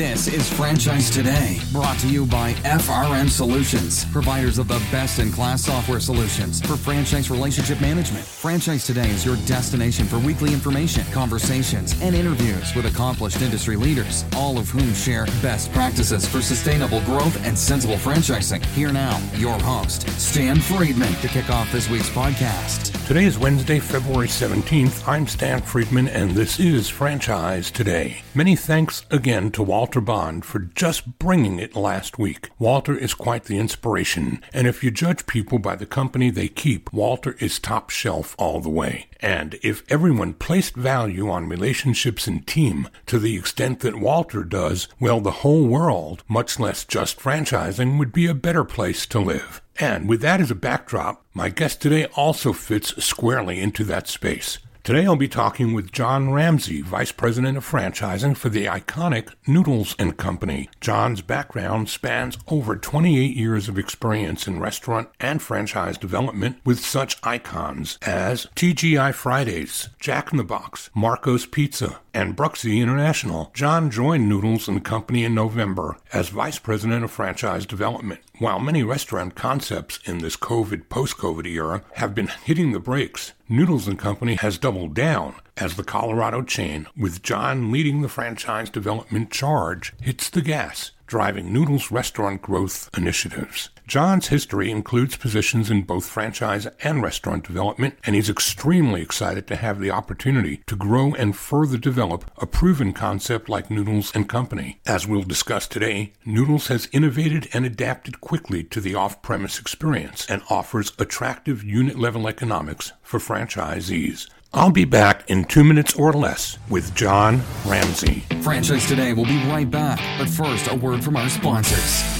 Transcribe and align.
This 0.00 0.28
is 0.28 0.50
Franchise 0.50 1.10
Today, 1.10 1.58
brought 1.72 1.98
to 1.98 2.08
you 2.08 2.24
by 2.24 2.54
FRM 2.64 3.28
Solutions, 3.28 4.06
providers 4.06 4.56
of 4.56 4.66
the 4.66 4.78
best 4.90 5.18
in 5.18 5.30
class 5.30 5.66
software 5.66 6.00
solutions 6.00 6.62
for 6.62 6.78
franchise 6.78 7.30
relationship 7.30 7.82
management. 7.82 8.24
Franchise 8.24 8.86
Today 8.86 9.10
is 9.10 9.26
your 9.26 9.36
destination 9.44 10.06
for 10.06 10.18
weekly 10.18 10.54
information, 10.54 11.04
conversations, 11.12 12.00
and 12.00 12.16
interviews 12.16 12.74
with 12.74 12.86
accomplished 12.86 13.42
industry 13.42 13.76
leaders, 13.76 14.24
all 14.36 14.56
of 14.56 14.70
whom 14.70 14.94
share 14.94 15.26
best 15.42 15.70
practices 15.74 16.26
for 16.26 16.40
sustainable 16.40 17.02
growth 17.02 17.36
and 17.44 17.58
sensible 17.58 17.96
franchising. 17.96 18.64
Here 18.68 18.94
now, 18.94 19.20
your 19.34 19.58
host, 19.60 20.08
Stan 20.18 20.56
Friedman, 20.60 21.12
to 21.16 21.28
kick 21.28 21.50
off 21.50 21.70
this 21.72 21.90
week's 21.90 22.08
podcast. 22.08 22.96
Today 23.06 23.24
is 23.24 23.38
Wednesday, 23.38 23.80
February 23.80 24.28
17th. 24.28 25.06
I'm 25.06 25.26
Stan 25.26 25.60
Friedman, 25.60 26.08
and 26.08 26.30
this 26.30 26.58
is 26.58 26.88
Franchise 26.88 27.70
Today. 27.70 28.22
Many 28.34 28.56
thanks 28.56 29.04
again 29.10 29.50
to 29.50 29.62
Walter 29.90 30.00
Bond 30.00 30.44
for 30.44 30.60
just 30.60 31.18
bringing 31.18 31.58
it 31.58 31.74
last 31.74 32.16
week. 32.16 32.50
Walter 32.60 32.96
is 32.96 33.12
quite 33.12 33.46
the 33.46 33.58
inspiration, 33.58 34.40
and 34.52 34.68
if 34.68 34.84
you 34.84 34.92
judge 34.92 35.26
people 35.26 35.58
by 35.58 35.74
the 35.74 35.84
company 35.84 36.30
they 36.30 36.46
keep, 36.46 36.92
Walter 36.92 37.34
is 37.40 37.58
top 37.58 37.90
shelf 37.90 38.36
all 38.38 38.60
the 38.60 38.68
way. 38.68 39.08
And 39.18 39.58
if 39.64 39.82
everyone 39.90 40.34
placed 40.34 40.76
value 40.76 41.28
on 41.28 41.48
relationships 41.48 42.28
and 42.28 42.46
team 42.46 42.88
to 43.06 43.18
the 43.18 43.34
extent 43.34 43.80
that 43.80 43.98
Walter 43.98 44.44
does, 44.44 44.86
well, 45.00 45.20
the 45.20 45.42
whole 45.42 45.66
world, 45.66 46.22
much 46.28 46.60
less 46.60 46.84
just 46.84 47.18
franchising, 47.18 47.98
would 47.98 48.12
be 48.12 48.28
a 48.28 48.32
better 48.32 48.62
place 48.62 49.06
to 49.06 49.18
live. 49.18 49.60
And 49.80 50.08
with 50.08 50.20
that 50.20 50.40
as 50.40 50.52
a 50.52 50.54
backdrop, 50.54 51.24
my 51.34 51.48
guest 51.48 51.82
today 51.82 52.04
also 52.14 52.52
fits 52.52 53.04
squarely 53.04 53.58
into 53.58 53.82
that 53.86 54.06
space. 54.06 54.58
Today 54.82 55.04
I'll 55.04 55.14
be 55.14 55.28
talking 55.28 55.74
with 55.74 55.92
John 55.92 56.32
Ramsay, 56.32 56.80
Vice 56.80 57.12
President 57.12 57.58
of 57.58 57.70
Franchising 57.70 58.34
for 58.34 58.48
the 58.48 58.64
iconic 58.64 59.34
Noodles 59.46 59.94
and 59.98 60.16
Company. 60.16 60.70
John's 60.80 61.20
background 61.20 61.90
spans 61.90 62.38
over 62.48 62.76
28 62.76 63.36
years 63.36 63.68
of 63.68 63.78
experience 63.78 64.48
in 64.48 64.58
restaurant 64.58 65.10
and 65.20 65.42
franchise 65.42 65.98
development 65.98 66.60
with 66.64 66.80
such 66.80 67.18
icons 67.22 67.98
as 68.00 68.46
TGI 68.56 69.12
Fridays, 69.12 69.90
Jack 69.98 70.32
in 70.32 70.38
the 70.38 70.44
Box, 70.44 70.88
Marco's 70.94 71.44
Pizza, 71.44 72.00
and 72.14 72.34
Bruxie 72.34 72.80
International. 72.80 73.50
John 73.52 73.90
joined 73.90 74.30
Noodles 74.30 74.66
and 74.66 74.82
Company 74.82 75.24
in 75.24 75.34
November 75.34 75.98
as 76.10 76.30
Vice 76.30 76.58
President 76.58 77.04
of 77.04 77.10
Franchise 77.10 77.66
Development. 77.66 78.20
While 78.38 78.58
many 78.58 78.82
restaurant 78.82 79.34
concepts 79.34 80.00
in 80.06 80.18
this 80.18 80.36
COVID 80.36 80.88
post-COVID 80.88 81.44
era 81.44 81.82
have 81.96 82.14
been 82.14 82.28
hitting 82.28 82.72
the 82.72 82.80
brakes, 82.80 83.34
Noodles 83.52 83.88
and 83.88 83.98
Company 83.98 84.36
has 84.36 84.58
doubled 84.58 84.94
down 84.94 85.34
as 85.56 85.74
the 85.74 85.82
Colorado 85.82 86.40
chain, 86.40 86.86
with 86.96 87.20
John 87.20 87.72
leading 87.72 88.00
the 88.00 88.08
franchise 88.08 88.70
development 88.70 89.32
charge, 89.32 89.92
hits 90.00 90.30
the 90.30 90.40
gas, 90.40 90.92
driving 91.10 91.52
Noodles 91.52 91.90
restaurant 91.90 92.40
growth 92.40 92.88
initiatives. 92.96 93.68
John's 93.88 94.28
history 94.28 94.70
includes 94.70 95.16
positions 95.16 95.68
in 95.68 95.82
both 95.82 96.08
franchise 96.08 96.68
and 96.84 97.02
restaurant 97.02 97.44
development, 97.44 97.96
and 98.04 98.14
he's 98.14 98.30
extremely 98.30 99.02
excited 99.02 99.48
to 99.48 99.56
have 99.56 99.80
the 99.80 99.90
opportunity 99.90 100.62
to 100.68 100.76
grow 100.76 101.12
and 101.14 101.36
further 101.36 101.76
develop 101.76 102.30
a 102.38 102.46
proven 102.46 102.92
concept 102.92 103.48
like 103.48 103.72
Noodles 103.72 104.14
and 104.14 104.28
Company. 104.28 104.78
As 104.86 105.08
we'll 105.08 105.24
discuss 105.24 105.66
today, 105.66 106.12
Noodles 106.24 106.68
has 106.68 106.88
innovated 106.92 107.48
and 107.52 107.66
adapted 107.66 108.20
quickly 108.20 108.62
to 108.62 108.80
the 108.80 108.94
off-premise 108.94 109.58
experience 109.58 110.24
and 110.30 110.42
offers 110.48 110.92
attractive 111.00 111.64
unit-level 111.64 112.28
economics 112.28 112.92
for 113.02 113.18
franchisees. 113.18 114.28
I'll 114.52 114.70
be 114.70 114.84
back 114.84 115.30
in 115.30 115.44
two 115.44 115.62
minutes 115.62 115.94
or 115.94 116.12
less 116.12 116.58
with 116.68 116.92
John 116.94 117.42
Ramsay. 117.64 118.24
Franchise 118.42 118.86
Today 118.86 119.12
will 119.12 119.24
be 119.26 119.38
right 119.46 119.70
back, 119.70 120.00
but 120.18 120.28
first, 120.28 120.68
a 120.68 120.74
word 120.74 121.04
from 121.04 121.16
our 121.16 121.28
sponsors. 121.28 122.19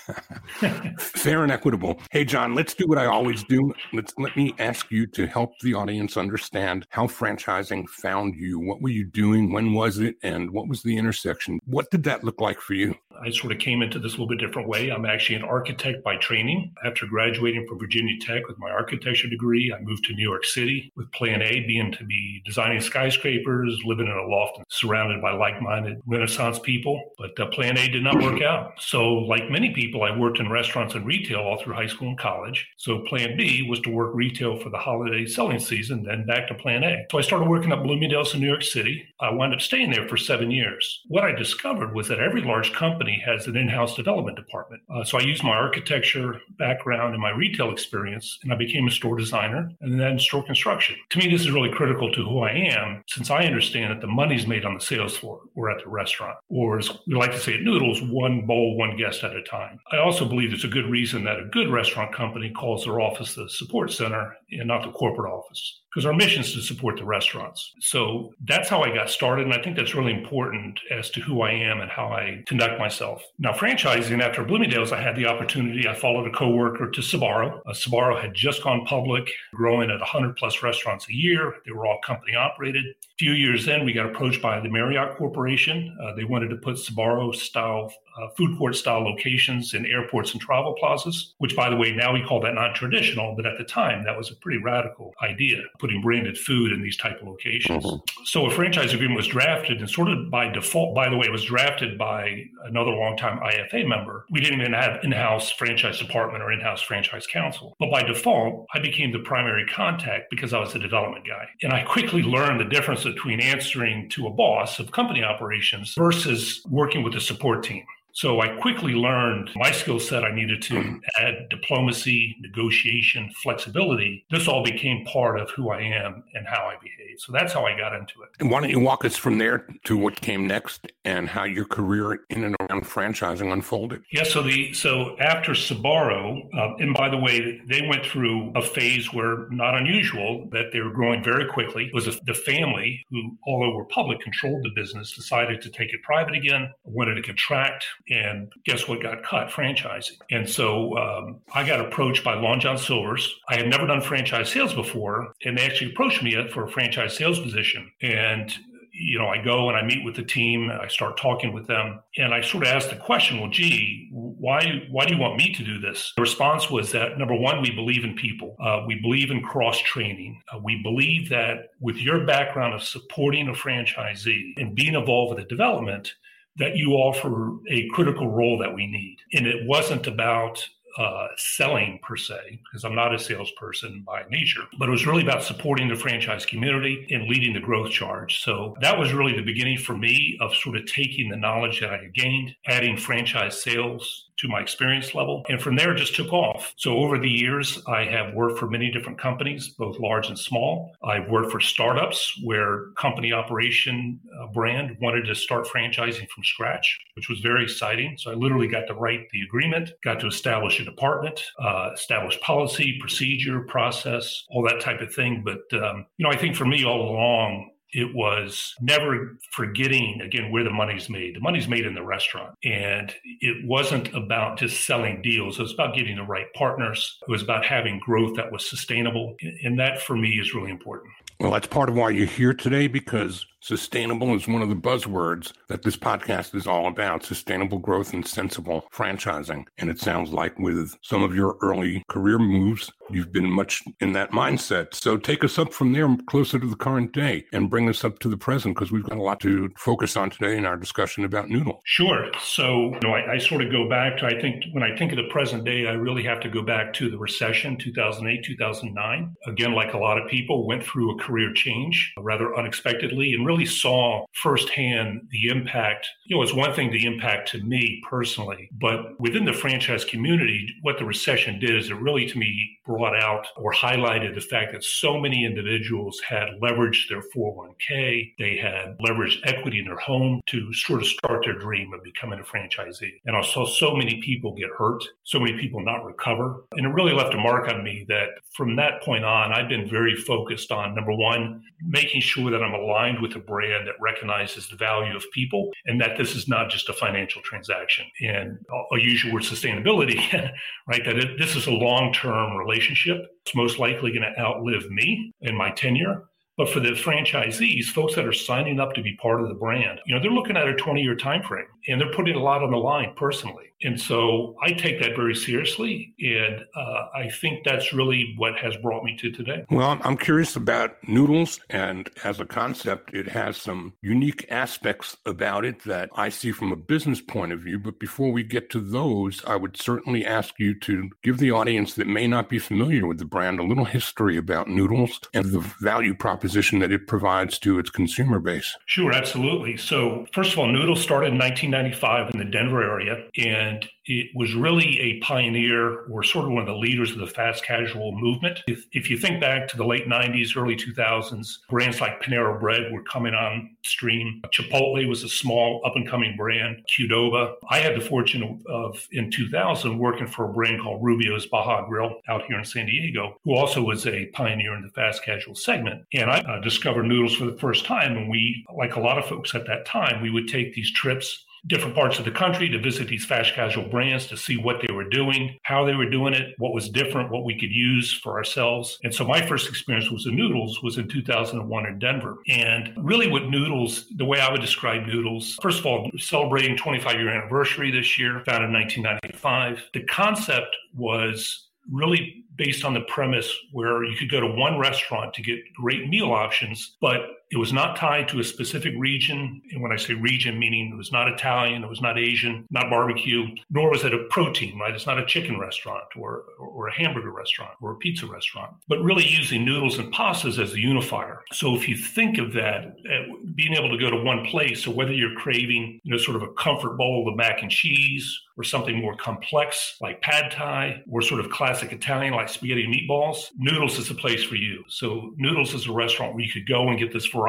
Fair 0.99 1.43
and 1.43 1.53
equitable. 1.53 1.74
Hey, 2.11 2.25
John, 2.25 2.55
let's 2.55 2.75
do 2.75 2.87
what 2.87 2.99
I 2.99 3.07
always 3.07 3.45
do. 3.45 3.73
Let's 3.93 4.13
let 4.19 4.37
me 4.37 4.55
ask 4.59 4.91
you 4.91 5.07
to 5.09 5.27
help 5.27 5.59
the 5.61 5.75
audience 5.75 6.17
understand 6.17 6.87
how 6.91 7.07
franchising 7.07 7.89
found 7.89 8.35
you. 8.37 8.59
What 8.59 8.81
were 8.81 8.91
you 8.91 9.05
doing? 9.05 9.53
When 9.53 9.73
was 9.73 9.99
it? 9.99 10.17
And 10.23 10.51
what 10.51 10.69
was 10.69 10.83
the 10.83 10.97
intersection? 10.97 11.61
What 11.67 11.91
did 11.91 12.05
that 12.05 12.25
look 12.25 12.41
like 12.41 12.61
for 12.61 12.75
you? 12.75 12.95
I 13.21 13.31
sort 13.31 13.53
of 13.53 13.59
came 13.59 13.83
into 13.83 13.99
this 13.99 14.13
a 14.13 14.15
little 14.17 14.29
bit 14.29 14.39
different 14.39 14.69
way. 14.69 14.91
I'm 14.91 15.07
actually 15.07 15.37
an 15.37 15.45
architect 15.45 16.03
by 16.03 16.17
training. 16.17 16.75
After 16.85 17.07
graduating 17.07 17.67
from 17.67 17.79
Virginia 17.79 18.15
Tech 18.21 18.47
with 18.49 18.59
my 18.59 18.71
architecture 18.71 19.29
degree, 19.29 19.73
I 19.73 19.81
moved 19.83 20.05
to 20.05 20.15
New 20.15 20.23
York 20.23 20.45
City 20.45 20.93
with 20.97 21.11
plan 21.13 21.43
A 21.43 21.61
being 21.61 21.93
to 21.93 22.05
be 22.05 22.43
designing 22.45 22.81
skyscrapers, 22.81 23.81
living 23.85 24.07
in 24.07 24.13
a 24.13 24.27
loft 24.27 24.59
and 24.59 24.67
surrounded 24.69 25.23
by 25.23 25.33
like-minded 25.33 26.01
Renaissance 26.07 26.59
people. 26.59 27.13
But 27.19 27.39
uh, 27.39 27.47
plan 27.47 27.79
A 27.79 27.89
did 27.89 28.03
not 28.03 28.23
work 28.23 28.43
out. 28.43 28.73
So 28.79 29.15
like 29.15 29.51
many 29.51 29.73
people, 29.73 30.03
I 30.03 30.17
worked 30.17 30.41
in 30.41 30.51
restaurants 30.51 30.95
and 30.95 31.07
retail 31.07 31.41
all 31.41 31.59
through 31.63 31.75
high 31.75 31.87
school 31.87 32.09
and 32.09 32.19
college. 32.19 32.67
So 32.77 33.01
plan 33.01 33.37
B 33.37 33.67
was 33.69 33.81
to 33.81 33.91
work 33.91 34.15
retail 34.15 34.59
for 34.59 34.71
the 34.71 34.79
holiday 34.79 35.27
selling 35.27 35.61
season, 35.61 36.03
then 36.03 36.27
back 36.27 36.49
to 36.49 36.55
plan 36.55 36.85
A. 36.85 37.07
So 37.11 37.19
I 37.19 37.23
started 37.23 37.49
working 37.49 37.73
at 37.73 37.83
Bloomingdale's 37.83 38.35
in 38.35 38.41
New 38.41 38.49
York 38.49 38.63
City. 38.63 39.07
I 39.21 39.33
wound 39.33 39.55
up 39.55 39.61
staying 39.61 39.91
there 39.91 40.09
for 40.09 40.17
seven 40.17 40.51
years. 40.51 41.03
What 41.09 41.25
I 41.25 41.33
discovered 41.33 41.95
was 41.95 42.09
that 42.09 42.21
every 42.21 42.43
large 42.43 42.73
company 42.73 43.04
has 43.25 43.47
an 43.47 43.57
in-house 43.57 43.95
development 43.95 44.37
department. 44.37 44.83
Uh, 44.93 45.05
so 45.05 45.19
I 45.19 45.23
used 45.23 45.43
my 45.43 45.51
architecture 45.51 46.41
background 46.59 47.15
and 47.15 47.23
my 47.23 47.31
retail 47.31 47.71
experience, 47.71 48.39
and 48.43 48.53
I 48.53 48.57
became 48.57 48.87
a 48.87 48.91
store 48.91 49.17
designer 49.17 49.71
and 49.81 50.01
then 50.01 50.19
store 50.19 50.45
construction. 50.45 50.97
To 51.11 51.19
me, 51.19 51.29
this 51.29 51.43
is 51.43 51.51
really 51.51 51.71
critical 51.71 52.13
to 52.13 52.25
who 52.25 52.41
I 52.41 52.51
am, 52.51 53.05
since 53.09 53.31
I 53.31 53.45
understand 53.45 53.93
that 53.93 54.01
the 54.01 54.07
money's 54.07 54.47
made 54.47 54.65
on 54.65 54.75
the 54.75 54.81
sales 54.81 55.17
floor 55.17 55.41
or 55.55 55.71
at 55.71 55.83
the 55.83 55.91
restaurant, 55.91 56.37
or 56.49 56.79
as 56.79 56.91
we 57.07 57.15
like 57.15 57.33
to 57.33 57.41
say 57.41 57.55
at 57.55 57.63
Noodles, 57.63 58.03
one 58.03 58.47
bowl, 58.47 58.77
one 58.77 58.97
guest 58.97 59.25
at 59.25 59.37
a 59.37 59.43
time. 59.43 59.79
I 59.93 59.99
also 59.99 60.25
believe 60.25 60.53
it's 60.53 60.65
a 60.65 60.69
good 60.69 60.91
reason 60.91 61.25
that 61.25 61.41
a 61.41 61.47
good 61.47 61.71
restaurant 61.71 62.15
company 62.15 62.51
calls 62.51 62.85
their 62.85 63.01
office 63.01 63.35
the 63.35 63.49
support 63.49 63.93
center 63.93 64.37
and 64.51 64.69
not 64.69 64.85
the 64.85 64.93
corporate 64.93 65.33
office 65.33 65.81
because 65.95 66.07
our 66.07 66.13
mission 66.13 66.43
is 66.43 66.53
to 66.53 66.61
support 66.61 66.97
the 66.97 67.05
restaurants. 67.05 67.73
So 67.79 68.35
that's 68.47 68.69
how 68.69 68.83
I 68.83 68.93
got 68.93 69.11
started. 69.11 69.45
And 69.45 69.55
I 69.55 69.63
think 69.63 69.77
that's 69.77 69.95
really 69.95 70.13
important 70.13 70.81
as 70.91 71.09
to 71.11 71.21
who 71.21 71.43
I 71.43 71.53
am 71.53 71.81
and 71.81 71.91
how 71.91 72.09
I 72.09 72.43
conduct 72.47 72.81
myself. 72.95 73.25
Now, 73.41 73.53
franchising 73.53 74.23
after 74.23 74.45
Bloomingdale's, 74.45 74.93
I 74.93 75.03
had 75.03 75.17
the 75.17 75.27
opportunity. 75.27 75.89
I 75.89 75.95
followed 75.95 76.29
a 76.29 76.31
coworker 76.31 76.91
to 76.91 77.01
Sbarro. 77.01 77.61
Uh, 77.67 77.73
Sbarro 77.73 78.21
had 78.21 78.35
just 78.35 78.63
gone 78.63 78.85
public, 78.87 79.29
growing 79.53 79.91
at 79.91 79.99
100 79.99 80.37
plus 80.37 80.63
restaurants 80.63 81.09
a 81.09 81.13
year. 81.13 81.55
They 81.67 81.73
were 81.73 81.87
all 81.87 81.99
company 82.07 82.37
operated. 82.37 82.85
A 83.15 83.17
few 83.19 83.33
years 83.33 83.69
in, 83.69 83.85
we 83.85 83.93
got 83.93 84.07
approached 84.07 84.43
by 84.43 84.59
the 84.59 84.69
Marriott 84.69 85.17
Corporation. 85.17 85.97
Uh, 86.03 86.17
they 86.17 86.25
wanted 86.25 86.49
to 86.49 86.57
put 86.57 86.75
Sbarro 86.75 87.33
style 87.33 87.93
uh, 88.17 88.29
food 88.37 88.57
court 88.59 88.77
style 88.77 89.03
locations 89.03 89.75
in 89.75 89.87
airports 89.87 90.33
and 90.33 90.41
travel 90.41 90.75
plazas, 90.79 91.35
which, 91.39 91.57
by 91.57 91.69
the 91.69 91.77
way, 91.77 91.93
now 91.93 92.13
we 92.13 92.23
call 92.23 92.41
that 92.41 92.55
non 92.55 92.73
traditional, 92.75 93.35
but 93.35 93.47
at 93.47 93.59
the 93.59 93.65
time 93.65 94.05
that 94.05 94.17
was 94.17 94.31
a 94.31 94.37
pretty 94.37 94.61
radical 94.63 95.13
idea, 95.23 95.59
putting 95.79 96.01
branded 96.01 96.39
food 96.39 96.73
in 96.73 96.83
these 96.83 96.97
type 96.97 97.21
of 97.21 97.27
locations. 97.27 97.85
Mm-hmm. 97.85 98.25
So 98.25 98.47
a 98.47 98.51
franchise 98.51 98.95
agreement 98.95 99.17
was 99.17 99.27
drafted 99.27 99.79
and 99.79 99.91
sort 99.91 100.09
of 100.09 100.31
by 100.31 100.49
default, 100.49 100.95
by 100.95 101.09
the 101.09 101.17
way, 101.17 101.27
it 101.27 101.33
was 101.33 101.45
drafted 101.45 101.99
by 101.99 102.45
another 102.65 102.91
longtime 102.91 103.39
IFA 103.39 103.87
member. 103.87 104.27
We 104.31 104.41
didn't 104.41 104.61
even 104.61 104.73
have 104.73 105.03
in 105.03 105.13
house 105.13 105.51
franchise 105.51 105.99
department 105.99 106.43
or 106.43 106.53
in 106.53 106.61
house 106.61 106.83
franchise 106.83 107.27
counsel. 107.27 107.75
But 107.79 107.91
by 107.91 108.03
default, 108.03 108.67
I 108.75 108.79
became 108.79 109.13
the 109.13 109.19
primary 109.21 109.67
contact 109.67 110.31
because 110.31 110.53
I 110.53 110.61
was 110.61 110.73
the 110.73 110.79
development 110.79 111.27
guy. 111.27 111.49
And 111.63 111.73
I 111.73 111.83
quickly 111.83 112.23
learned 112.23 112.61
the 112.61 112.65
difference 112.65 113.05
between 113.15 113.41
answering 113.41 114.09
to 114.11 114.27
a 114.27 114.31
boss 114.31 114.79
of 114.79 114.91
company 114.91 115.23
operations 115.23 115.95
versus 115.97 116.61
working 116.69 117.03
with 117.03 117.15
a 117.15 117.21
support 117.21 117.63
team. 117.63 117.85
So 118.15 118.41
I 118.41 118.49
quickly 118.61 118.93
learned 118.93 119.51
my 119.57 119.73
skill 119.73 119.99
set. 119.99 120.25
I 120.25 120.33
needed 120.33 120.63
to 120.63 121.01
add 121.19 121.49
diplomacy, 121.51 122.37
negotiation, 122.41 123.29
flexibility. 123.43 124.25
This 124.31 124.47
all 124.47 124.63
became 124.63 125.05
part 125.05 125.39
of 125.39 125.51
who 125.51 125.71
I 125.71 125.81
am 125.81 126.23
and 126.35 126.47
how 126.47 126.65
I 126.67 126.77
behave. 126.81 127.19
So 127.19 127.33
that's 127.33 127.53
how 127.53 127.65
I 127.67 127.77
got 127.77 127.93
into 127.93 128.23
it. 128.23 128.29
And 128.39 128.51
why 128.51 128.61
don't 128.61 128.71
you 128.71 128.79
walk 128.79 129.05
us 129.05 129.17
from 129.17 129.39
there 129.39 129.67
to 129.85 129.97
what 129.97 130.21
came 130.21 130.47
next 130.47 130.93
and 131.05 131.29
how 131.29 131.43
your 131.43 131.65
career 131.65 132.21
in 132.31 132.45
and 132.45 132.57
around 132.61 132.85
franchising 132.85 133.53
unfolded? 133.53 134.03
Yeah. 134.13 134.23
So 134.23 134.43
the 134.43 134.73
so 134.75 135.17
after 135.19 135.53
Sbarro, 135.53 136.49
uh, 136.57 136.77
and 136.77 136.95
by 136.95 137.09
the 137.09 137.19
way, 137.19 137.61
they 137.69 137.87
went 137.89 138.07
through 138.07 138.53
a 138.55 138.63
phase 138.63 139.13
where 139.13 139.49
not 139.51 139.75
unusual 139.77 140.49
that 140.53 140.67
they 140.73 140.81
were 140.81 140.93
growing 140.93 141.23
very 141.23 141.47
quickly. 141.47 141.87
It 141.87 141.95
was 141.95 142.07
a, 142.07 142.13
the 142.27 142.35
family 142.35 143.05
who, 143.11 143.37
although 143.47 143.75
were 143.75 143.87
public, 143.87 144.21
controlled 144.21 144.65
the 144.65 144.71
business, 144.81 145.17
decided 145.17 145.61
to 145.63 145.71
take 145.71 145.93
it 145.93 146.03
private 146.05 146.37
again, 146.37 146.73
wanted 146.85 147.17
to 147.17 147.23
contract 147.23 147.85
and 148.09 148.53
guess 148.65 148.89
what 148.89 149.03
got 149.03 149.23
cut? 149.23 149.49
Franchising. 149.49 150.19
And 150.31 150.49
so 150.49 150.97
um, 150.97 151.41
I 151.55 151.67
got 151.67 151.81
approached 151.81 152.25
by 152.25 152.35
Long 152.35 152.61
John 152.61 152.79
Silver's. 152.79 153.35
I 153.49 153.57
had 153.57 153.69
never 153.69 153.87
done 153.87 154.01
franchise 154.01 154.51
sales 154.51 154.75
before, 154.75 155.33
and 155.45 155.57
they 155.57 155.63
actually 155.63 155.93
approached 155.93 156.23
me 156.23 156.37
for 156.53 156.65
a 156.65 156.71
franchise 156.71 157.17
sales 157.17 157.41
position. 157.41 157.91
And 158.03 158.55
you 158.97 159.19
know, 159.19 159.27
I 159.27 159.43
go 159.43 159.69
and 159.69 159.77
I 159.77 159.83
meet 159.83 160.05
with 160.05 160.15
the 160.15 160.23
team. 160.23 160.71
I 160.71 160.87
start 160.87 161.17
talking 161.17 161.53
with 161.53 161.67
them, 161.67 162.01
and 162.17 162.33
I 162.33 162.41
sort 162.41 162.63
of 162.63 162.71
ask 162.71 162.91
the 162.91 162.97
question, 162.97 163.41
"Well, 163.41 163.51
gee, 163.51 164.09
why 164.13 164.87
why 164.89 165.05
do 165.05 165.15
you 165.15 165.21
want 165.21 165.37
me 165.37 165.53
to 165.53 165.65
do 165.65 165.81
this?" 165.81 166.13
The 166.15 166.23
response 166.23 166.71
was 166.71 166.93
that 166.93 167.19
number 167.19 167.35
one, 167.35 167.61
we 167.61 167.73
believe 167.73 168.05
in 168.05 168.15
people. 168.15 168.57
Uh, 168.61 168.85
we 168.87 169.01
believe 169.01 169.31
in 169.33 169.43
cross 169.43 169.81
training. 169.81 170.41
Uh, 170.53 170.59
we 170.63 170.81
believe 170.83 171.29
that 171.31 171.71
with 171.81 171.97
your 171.97 172.25
background 172.25 172.75
of 172.75 172.83
supporting 172.83 173.49
a 173.49 173.53
franchisee 173.53 174.53
and 174.59 174.77
being 174.77 174.95
involved 174.95 175.35
with 175.35 175.43
the 175.43 175.49
development, 175.49 176.15
that 176.57 176.77
you 176.77 176.93
offer 176.93 177.53
a 177.69 177.89
critical 177.89 178.31
role 178.31 178.59
that 178.59 178.75
we 178.75 178.87
need. 178.87 179.19
And 179.33 179.47
it 179.47 179.67
wasn't 179.67 180.07
about 180.07 180.67
uh, 180.97 181.27
selling 181.37 181.99
per 182.03 182.17
se, 182.17 182.61
because 182.65 182.85
I'm 182.85 182.95
not 182.95 183.13
a 183.13 183.19
salesperson 183.19 184.05
by 184.07 184.23
nature, 184.31 184.61
but 184.79 184.89
it 184.89 184.93
was 184.93 185.07
really 185.07 185.23
about 185.23 185.43
supporting 185.43 185.89
the 185.89 185.97
franchise 185.97 186.47
community 186.47 187.07
and 187.11 187.29
leading 187.29 187.53
the 187.53 187.61
growth 187.61 187.91
charge. 187.91 188.43
So 188.43 188.77
that 188.81 188.97
was 188.97 189.13
really 189.13 189.35
the 189.35 189.43
beginning 189.43 189.79
for 189.79 189.97
me 189.97 190.39
of 190.41 190.55
sort 190.55 190.77
of 190.77 190.87
taking 190.87 191.29
the 191.29 191.37
knowledge 191.37 191.81
that 191.81 191.91
I 191.91 191.97
had 191.97 192.15
gained, 192.15 192.55
adding 192.69 192.97
franchise 192.97 193.61
sales 193.61 194.31
to 194.39 194.49
my 194.49 194.61
experience 194.61 195.15
level. 195.15 195.45
And 195.49 195.61
from 195.61 195.77
there, 195.77 195.95
just 195.95 196.15
took 196.15 196.33
off. 196.33 196.75
So 196.77 196.97
over 196.97 197.19
the 197.19 197.31
years, 197.31 197.83
I 197.87 198.05
have 198.05 198.35
worked 198.35 198.59
for 198.59 198.69
many 198.69 198.91
different 198.91 199.19
companies, 199.19 199.69
both 199.69 199.99
large 199.99 200.29
and 200.29 200.39
small. 200.39 200.93
I've 201.05 201.29
worked 201.29 201.53
for 201.53 201.61
startups 201.61 202.41
where 202.43 202.91
company 202.97 203.33
operation 203.33 204.21
uh, 204.41 204.47
brand 204.49 204.97
wanted 205.01 205.27
to 205.27 205.35
start 205.35 205.67
franchising 205.67 206.29
from 206.29 206.45
scratch, 206.45 206.99
which 207.15 207.29
was 207.29 207.41
very 207.41 207.63
exciting. 207.63 208.17
So 208.19 208.31
I 208.31 208.35
literally 208.35 208.69
got 208.69 208.87
to 208.89 208.95
write 208.95 209.29
the 209.31 209.43
agreement, 209.43 209.93
got 210.03 210.21
to 210.21 210.27
establish 210.27 210.81
a 210.81 210.85
department, 210.85 211.45
uh, 211.59 211.91
establish 211.95 212.41
policy, 212.41 212.99
procedure, 213.01 213.61
process, 213.61 214.45
all 214.51 214.63
that 214.65 214.81
type 214.81 215.01
of 215.01 215.15
thing. 215.15 215.45
But, 215.45 215.63
um, 215.83 216.07
you 216.17 216.25
know, 216.25 216.31
I 216.31 216.37
think 216.37 216.57
for 216.57 216.65
me 216.65 216.85
all 216.85 217.11
along, 217.11 217.71
it 217.95 218.15
was 218.15 218.75
never 218.81 219.39
forgetting 219.53 220.21
again 220.21 220.51
where 220.51 220.65
the 220.65 220.71
money's 220.71 221.09
made. 221.09 221.37
The 221.37 221.41
money's 221.41 221.69
made 221.69 221.87
in 221.87 221.95
the 221.95 222.03
restaurant. 222.03 222.55
And 222.65 223.15
it 223.41 223.67
wasn't 223.67 224.13
about 224.15 224.59
just 224.59 224.85
selling 224.85 225.23
deals. 225.23 225.59
It 225.59 225.63
was 225.63 225.73
about 225.73 225.95
getting 225.95 226.17
the 226.17 226.25
right 226.25 226.53
partners. 226.55 227.19
It 227.27 227.31
was 227.31 227.43
about 227.43 227.65
having 227.65 228.01
growth 228.01 228.37
that 228.37 228.51
was 228.51 228.69
sustainable. 228.69 229.37
And 229.63 229.79
that 229.79 230.03
for 230.03 230.17
me 230.17 230.41
is 230.41 230.55
really 230.55 230.71
important. 230.71 231.13
Well, 231.41 231.53
that's 231.53 231.67
part 231.67 231.89
of 231.89 231.95
why 231.95 232.11
you're 232.11 232.27
here 232.27 232.55
today 232.55 232.89
because 232.89 233.47
Sustainable 233.65 234.35
is 234.35 234.47
one 234.47 234.61
of 234.61 234.69
the 234.69 234.75
buzzwords 234.75 235.55
that 235.69 235.81
this 235.81 235.97
podcast 235.97 236.55
is 236.55 236.67
all 236.67 236.87
about 236.87 237.25
sustainable 237.25 237.79
growth 237.79 238.13
and 238.13 238.27
sensible 238.27 238.85
franchising. 238.93 239.65
And 239.79 239.89
it 239.89 239.99
sounds 239.99 240.35
like 240.35 240.59
with 240.59 240.95
some 241.01 241.23
of 241.23 241.35
your 241.35 241.57
early 241.63 242.05
career 242.11 242.39
moves, 242.39 242.93
you've 243.09 243.33
been 243.33 243.51
much 243.51 243.83
in 244.01 244.13
that 244.13 244.33
mindset. 244.33 244.93
So 244.93 245.17
take 245.17 245.43
us 245.45 245.59
up 245.59 245.73
from 245.73 245.95
there 245.95 246.15
closer 246.27 246.59
to 246.59 246.67
the 246.67 246.77
current 246.77 247.13
day 247.13 247.47
and 247.55 247.71
bring 247.71 247.89
us 247.89 248.05
up 248.05 248.19
to 248.19 248.29
the 248.29 248.37
present 248.37 248.75
because 248.75 248.93
we've 248.93 249.09
got 249.09 249.17
a 249.17 249.23
lot 249.23 249.41
to 249.41 249.71
focus 249.79 250.15
on 250.15 250.29
today 250.29 250.59
in 250.59 250.67
our 250.67 250.77
discussion 250.77 251.25
about 251.25 251.49
Noodle. 251.49 251.81
Sure. 251.87 252.31
So, 252.43 252.93
you 252.93 253.01
know, 253.03 253.15
I, 253.15 253.33
I 253.33 253.39
sort 253.39 253.65
of 253.65 253.73
go 253.73 253.89
back 253.89 254.19
to, 254.19 254.27
I 254.27 254.39
think, 254.43 254.65
when 254.73 254.83
I 254.83 254.95
think 254.95 255.13
of 255.13 255.17
the 255.17 255.29
present 255.31 255.65
day, 255.65 255.87
I 255.87 255.93
really 255.93 256.25
have 256.25 256.41
to 256.41 256.51
go 256.51 256.61
back 256.61 256.93
to 256.95 257.11
the 257.11 257.17
recession, 257.17 257.79
2008, 257.79 258.45
2009. 258.45 259.35
Again, 259.47 259.73
like 259.73 259.95
a 259.95 259.99
lot 259.99 260.19
of 260.21 260.29
people, 260.29 260.67
went 260.67 260.85
through 260.85 261.17
a 261.17 261.23
career 261.23 261.51
change 261.55 262.13
uh, 262.19 262.23
rather 262.23 262.55
unexpectedly 262.57 263.33
and 263.33 263.47
really 263.47 263.54
saw 263.65 264.25
firsthand 264.43 265.29
the 265.31 265.49
impact. 265.49 266.09
You 266.25 266.37
know, 266.37 266.43
it's 266.43 266.55
one 266.55 266.75
thing 266.75 266.91
the 266.91 267.07
impact 267.07 267.51
to 267.51 267.63
me 267.63 268.03
personally, 268.09 268.69
but 268.81 269.19
within 269.21 269.45
the 269.45 269.53
franchise 269.53 270.05
community, 270.05 270.69
what 270.83 270.99
the 270.99 271.05
recession 271.05 271.61
did 271.61 271.77
is 271.77 271.91
it 271.91 271.95
really 271.97 272.27
to 272.27 272.39
me 272.39 272.79
brought 272.85 273.17
out 273.17 273.47
or 273.57 273.73
highlighted 273.73 274.35
the 274.35 274.41
fact 274.41 274.73
that 274.73 274.85
so 274.85 275.19
many 275.19 275.45
individuals 275.45 276.21
had 276.21 276.49
leveraged 276.63 277.09
their 277.09 277.23
401k, 277.35 278.33
they 278.39 278.57
had 278.57 278.99
leveraged 278.99 279.39
equity 279.45 279.79
in 279.79 279.87
their 279.87 279.99
home 279.99 280.41
to 280.47 280.73
sort 280.73 281.01
of 281.01 281.07
start 281.07 281.45
their 281.45 281.59
dream 281.59 281.93
of 281.95 282.03
becoming 282.03 282.41
a 282.41 282.43
franchisee. 282.43 283.13
And 283.25 283.37
I 283.37 283.43
saw 283.43 283.67
so 283.67 283.95
many 283.95 284.21
people 284.21 284.55
get 284.55 284.71
hurt, 284.77 285.03
so 285.23 285.41
many 285.41 285.59
people 285.59 285.83
not 285.83 286.05
recover. 286.05 286.65
And 286.73 286.87
it 286.87 286.91
really 286.91 287.13
left 287.13 287.35
a 287.35 287.39
mark 287.39 287.69
on 287.69 287.83
me 287.83 288.05
that 288.09 288.29
from 288.53 288.77
that 288.77 289.03
point 289.03 289.25
on, 289.25 289.53
I've 289.53 289.69
been 289.69 289.89
very 289.89 290.15
focused 290.15 290.71
on 290.71 290.95
number 290.95 291.13
one, 291.13 291.63
making 291.81 292.21
sure 292.21 292.51
that 292.51 292.63
I'm 292.63 292.75
aligned 292.75 293.21
with 293.21 293.37
a 293.37 293.41
brand 293.47 293.87
that 293.87 293.95
recognizes 294.01 294.69
the 294.69 294.77
value 294.77 295.17
of 295.17 295.25
people 295.33 295.71
and 295.87 296.01
that 296.01 296.17
this 296.17 296.35
is 296.35 296.49
not 296.49 296.71
just 296.71 296.89
a 296.89 296.93
financial 296.93 297.43
transaction. 297.43 298.07
And 298.21 298.59
I'll, 298.71 298.99
use 298.99 299.25
your 299.25 299.35
word 299.35 299.43
sustainability, 299.43 300.17
right? 300.89 301.05
That 301.05 301.19
it, 301.19 301.39
this 301.39 301.57
is 301.57 301.67
a 301.67 301.73
long 301.73 302.13
term 302.13 302.57
relationship. 302.57 303.19
It's 303.45 303.55
most 303.55 303.79
likely 303.79 304.11
going 304.11 304.23
to 304.23 304.41
outlive 304.41 304.91
me 304.91 305.33
and 305.43 305.57
my 305.57 305.71
tenure. 305.71 306.25
But 306.57 306.69
for 306.69 306.79
the 306.79 306.91
franchisees, 306.91 307.87
folks 307.87 308.15
that 308.15 308.27
are 308.27 308.33
signing 308.33 308.79
up 308.79 308.93
to 308.95 309.03
be 309.03 309.17
part 309.17 309.41
of 309.41 309.49
the 309.49 309.55
brand, 309.55 309.99
you 310.07 310.15
know, 310.15 310.23
they're 310.23 310.31
looking 310.31 310.57
at 310.57 310.69
a 310.69 310.75
20 310.75 311.03
year 311.03 311.17
time 311.17 311.43
frame 311.43 311.67
and 311.89 312.01
they're 312.01 312.13
putting 312.13 312.37
a 312.37 312.43
lot 312.43 312.63
on 312.63 312.71
the 312.71 312.77
line 312.77 313.13
personally. 313.17 313.65
And 313.85 314.01
so 314.01 314.57
I 314.63 314.73
take 314.73 315.01
that 315.01 315.15
very 315.15 315.35
seriously. 315.35 316.15
And 316.19 316.65
uh, 316.75 317.09
I 317.15 317.29
think 317.29 317.65
that's 317.65 317.93
really 317.93 318.35
what 318.39 318.57
has 318.57 318.77
brought 318.79 319.05
me 319.05 319.17
to 319.19 319.31
today. 319.31 319.65
Well, 319.71 319.99
I'm 320.03 320.17
curious 320.17 320.57
about 320.57 320.97
noodles. 321.07 321.61
And 321.69 322.09
as 322.25 322.41
a 322.41 322.47
concept, 322.47 323.15
it 323.15 323.29
has 323.29 323.59
some 323.59 323.93
unique 324.01 324.47
aspects 324.51 325.17
about 325.27 325.65
it 325.65 325.85
that 325.85 326.09
I 326.17 326.31
see 326.31 326.51
from 326.51 326.73
a 326.73 326.77
business 326.77 327.21
point 327.21 327.53
of 327.53 327.61
view. 327.61 327.79
But 327.79 328.01
before 328.01 328.33
we 328.33 328.43
get 328.43 328.71
to 328.71 328.81
those, 328.81 329.45
I 329.45 329.57
would 329.57 329.77
certainly 329.77 330.25
ask 330.25 330.55
you 330.59 330.79
to 330.81 331.11
give 331.23 331.39
the 331.39 331.51
audience 331.51 331.95
that 331.95 332.07
may 332.07 332.27
not 332.27 332.49
be 332.49 332.59
familiar 332.59 333.07
with 333.07 333.19
the 333.19 333.25
brand 333.27 333.61
a 333.61 333.65
little 333.65 333.85
history 333.85 334.39
about 334.39 334.69
noodles 334.69 335.21
and 335.35 335.53
the 335.53 335.61
value 335.83 336.15
proposition 336.15 336.79
that 336.79 336.93
it 336.93 337.07
provides 337.07 337.59
to 337.59 337.79
its 337.79 337.91
consumer 337.91 338.39
base. 338.39 338.77
Sure, 338.87 339.13
absolutely. 339.13 339.77
So, 339.77 340.27
first 340.33 340.53
of 340.53 340.59
all, 340.59 340.73
noodles 340.73 341.03
started 341.03 341.33
in 341.33 341.39
1995 341.39 342.31
in 342.33 342.39
the 342.39 342.45
Denver 342.45 342.83
area. 342.83 343.27
And 343.37 343.74
and 343.75 343.91
it 344.07 344.29
was 344.35 344.55
really 344.55 345.01
a 345.01 345.21
pioneer 345.21 346.05
or 346.07 346.23
sort 346.23 346.45
of 346.45 346.53
one 346.53 346.63
of 346.63 346.67
the 346.67 346.77
leaders 346.77 347.13
of 347.13 347.19
the 347.19 347.27
fast 347.27 347.65
casual 347.65 348.13
movement. 348.13 348.61
If, 348.67 348.85
if 348.93 349.09
you 349.09 349.17
think 349.17 349.41
back 349.41 349.67
to 349.69 349.77
the 349.77 349.87
late 349.87 350.07
90s, 350.07 350.57
early 350.57 350.77
2000s, 350.77 351.59
brands 351.71 352.01
like 352.01 352.23
Panera 352.23 352.61
Bread 352.61 352.93
were 352.93 353.03
coming 353.03 353.35
on 353.35 353.77
stream. 353.83 354.43
Chipotle 354.49 355.09
was 355.09 355.25
a 355.25 355.29
small 355.29 355.81
up 355.87 355.97
and 355.97 356.07
coming 356.07 356.37
brand, 356.37 356.85
Qdoba. 356.89 357.55
I 357.71 357.79
had 357.79 357.97
the 357.97 358.05
fortune 358.05 358.63
of, 358.69 359.07
in 359.13 359.31
2000, 359.31 359.99
working 359.99 360.27
for 360.27 360.51
a 360.51 360.53
brand 360.53 360.83
called 360.83 361.03
Rubio's 361.03 361.47
Baja 361.47 361.87
Grill 361.87 362.21
out 362.29 362.43
here 362.47 362.59
in 362.59 362.65
San 362.65 362.87
Diego, 362.87 363.39
who 363.45 363.57
also 363.57 363.83
was 363.83 364.07
a 364.07 364.27
pioneer 364.27 364.75
in 364.75 364.83
the 364.83 364.91
fast 364.91 365.25
casual 365.25 365.55
segment. 365.55 366.05
And 366.13 366.31
I 366.31 366.41
uh, 366.41 366.61
discovered 366.61 367.05
noodles 367.05 367.35
for 367.35 367.47
the 367.47 367.57
first 367.57 367.87
time. 367.87 368.17
And 368.17 368.29
we, 368.29 368.67
like 368.77 368.97
a 368.97 369.01
lot 369.01 369.19
of 369.19 369.25
folks 369.25 369.55
at 369.55 369.67
that 369.67 369.87
time, 369.87 370.21
we 370.21 370.31
would 370.31 370.49
take 370.49 370.75
these 370.75 370.93
trips 370.93 371.45
different 371.67 371.95
parts 371.95 372.19
of 372.19 372.25
the 372.25 372.31
country 372.31 372.69
to 372.69 372.79
visit 372.79 373.09
these 373.09 373.25
fast 373.25 373.55
casual 373.55 373.89
brands 373.89 374.27
to 374.27 374.37
see 374.37 374.57
what 374.57 374.81
they 374.87 374.93
were 374.93 375.09
doing, 375.09 375.59
how 375.63 375.85
they 375.85 375.95
were 375.95 376.09
doing 376.09 376.35
it, 376.35 376.55
what 376.59 376.75
was 376.75 376.89
different, 376.89 377.31
what 377.31 377.45
we 377.45 377.59
could 377.59 377.73
use 377.73 378.13
for 378.13 378.37
ourselves. 378.37 378.99
And 379.03 379.15
so 379.15 379.25
my 379.27 379.45
first 379.47 379.69
experience 379.69 380.11
was 380.11 380.25
the 380.25 380.33
Noodles 380.33 380.83
was 380.83 380.99
in 380.99 381.09
2001 381.09 381.87
in 381.87 381.99
Denver. 381.99 382.39
And 382.49 382.93
really 382.97 383.31
what 383.31 383.49
Noodles, 383.49 384.07
the 384.17 384.25
way 384.25 384.41
I 384.41 384.51
would 384.51 384.61
describe 384.61 385.07
Noodles, 385.07 385.59
first 385.63 385.81
of 385.81 385.87
all, 385.87 386.11
celebrating 386.19 386.77
25 386.77 387.15
year 387.15 387.31
anniversary 387.31 387.91
this 387.91 388.19
year, 388.19 388.43
founded 388.45 388.69
in 388.69 388.75
1995. 388.75 389.91
The 389.93 390.05
concept 390.05 390.77
was 390.95 391.69
really 391.91 392.45
based 392.57 392.85
on 392.85 392.95
the 392.95 393.01
premise 393.03 393.53
where 393.73 394.05
you 394.05 394.17
could 394.17 394.31
go 394.31 394.41
to 394.41 394.47
one 394.47 394.79
restaurant 394.79 395.35
to 395.35 395.43
get 395.43 395.59
great 395.75 396.09
meal 396.09 396.33
options, 396.33 396.97
but 397.01 397.21
it 397.55 397.59
was 397.59 397.73
not 397.73 397.97
tied 397.97 398.29
to 398.29 398.41
a 398.41 398.45
specific 398.45 398.93
region. 398.99 399.63
And 399.71 399.81
when 399.81 399.93
I 399.93 399.97
say 399.97 400.15
region, 400.15 400.59
meaning 400.59 400.91
it 400.93 400.97
was 400.97 401.13
not 401.13 401.29
Italian, 401.29 401.85
it 401.85 401.89
was 401.89 402.03
not 402.03 402.19
Asian, 402.19 402.67
not 402.71 402.91
barbecue, 402.91 403.47
nor 403.71 403.91
was 403.91 404.05
it 404.05 404.13
a 404.13 404.25
protein, 404.29 404.77
right? 404.77 404.93
It's 404.93 405.07
not 405.07 405.21
a 405.21 405.25
chicken 405.25 405.61
restaurant 405.61 406.05
or, 406.17 406.47
or 406.59 406.89
a 406.89 406.95
hamburger 406.95 407.31
restaurant 407.31 407.71
or 407.81 407.93
a 407.93 407.97
pizza 407.97 408.27
restaurant, 408.27 408.75
but 408.89 409.01
really 409.01 409.25
using 409.25 409.65
noodles 409.65 409.99
and 409.99 410.13
pastas 410.13 410.61
as 410.61 410.73
the 410.73 410.81
unifier. 410.81 411.43
So 411.53 411.77
if 411.77 411.89
you 411.89 411.97
think 411.97 412.39
of 412.39 412.53
that, 412.55 412.97
uh, 413.09 413.35
being 413.55 413.75
able 413.75 413.91
to 413.91 413.99
go 413.99 414.11
to 414.11 414.21
one 414.21 414.45
place, 414.47 414.83
so 414.83 414.91
whether 414.91 415.13
you're 415.13 415.37
craving, 415.37 416.01
you 416.03 416.11
know, 416.11 416.19
sort 416.19 416.37
of 416.37 416.43
a 416.43 416.53
comfort 416.55 416.97
bowl 416.97 417.29
of 417.29 417.37
mac 417.37 417.63
and 417.63 417.71
cheese 417.71 418.37
or 418.57 418.65
something 418.65 419.01
more 419.01 419.17
complex 419.17 419.97
like 420.01 420.21
pad 420.23 420.51
thai 420.51 421.03
or 421.11 421.23
sort 421.23 421.41
of 421.41 421.51
classic 421.51 421.93
Italian 421.93 422.35
like 422.35 422.49
spaghetti 422.49 422.85
and 422.85 422.95
meatballs, 422.95 423.47
Noodles 423.57 423.99
is 423.99 424.11
a 424.11 424.15
place 424.15 424.45
for 424.45 424.55
you. 424.55 424.85
So 424.89 425.35
Noodles 425.37 425.75
is 425.75 425.87
a 425.87 425.93
restaurant 425.93 426.35
where 426.35 426.45
you 426.45 426.53
could 426.53 426.69
go 426.69 426.89
and 426.89 426.99
get 426.99 427.13
this 427.13 427.27
variety 427.27 427.44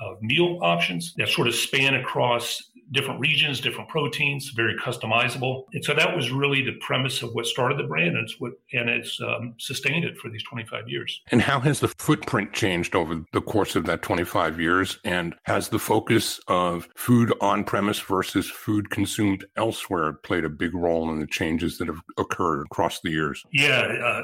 of 0.00 0.22
meal 0.22 0.58
options 0.62 1.14
that 1.14 1.28
sort 1.28 1.48
of 1.48 1.54
span 1.54 1.94
across 1.94 2.70
different 2.94 3.20
regions, 3.20 3.60
different 3.60 3.88
proteins, 3.88 4.50
very 4.50 4.74
customizable. 4.76 5.64
And 5.74 5.84
so 5.84 5.94
that 5.94 6.16
was 6.16 6.30
really 6.30 6.62
the 6.62 6.76
premise 6.80 7.22
of 7.22 7.34
what 7.34 7.46
started 7.46 7.78
the 7.78 7.84
brand, 7.84 8.16
and 8.16 8.24
it's 8.24 8.40
what 8.40 8.52
and 8.72 8.88
it's 8.88 9.20
um, 9.20 9.54
sustained 9.58 10.04
it 10.04 10.16
for 10.16 10.30
these 10.30 10.42
25 10.44 10.88
years. 10.88 11.20
And 11.30 11.42
how 11.42 11.60
has 11.60 11.80
the 11.80 11.88
footprint 11.98 12.52
changed 12.52 12.94
over 12.94 13.22
the 13.32 13.40
course 13.40 13.76
of 13.76 13.84
that 13.86 14.02
25 14.02 14.60
years? 14.60 14.98
And 15.04 15.34
has 15.42 15.68
the 15.68 15.78
focus 15.78 16.40
of 16.48 16.88
food 16.96 17.32
on 17.40 17.64
premise 17.64 17.98
versus 17.98 18.48
food 18.48 18.90
consumed 18.90 19.44
elsewhere 19.56 20.14
played 20.14 20.44
a 20.44 20.48
big 20.48 20.74
role 20.74 21.10
in 21.10 21.18
the 21.18 21.26
changes 21.26 21.78
that 21.78 21.88
have 21.88 22.00
occurred 22.16 22.62
across 22.62 23.00
the 23.00 23.10
years? 23.10 23.44
Yeah, 23.52 23.80
uh, 23.80 24.22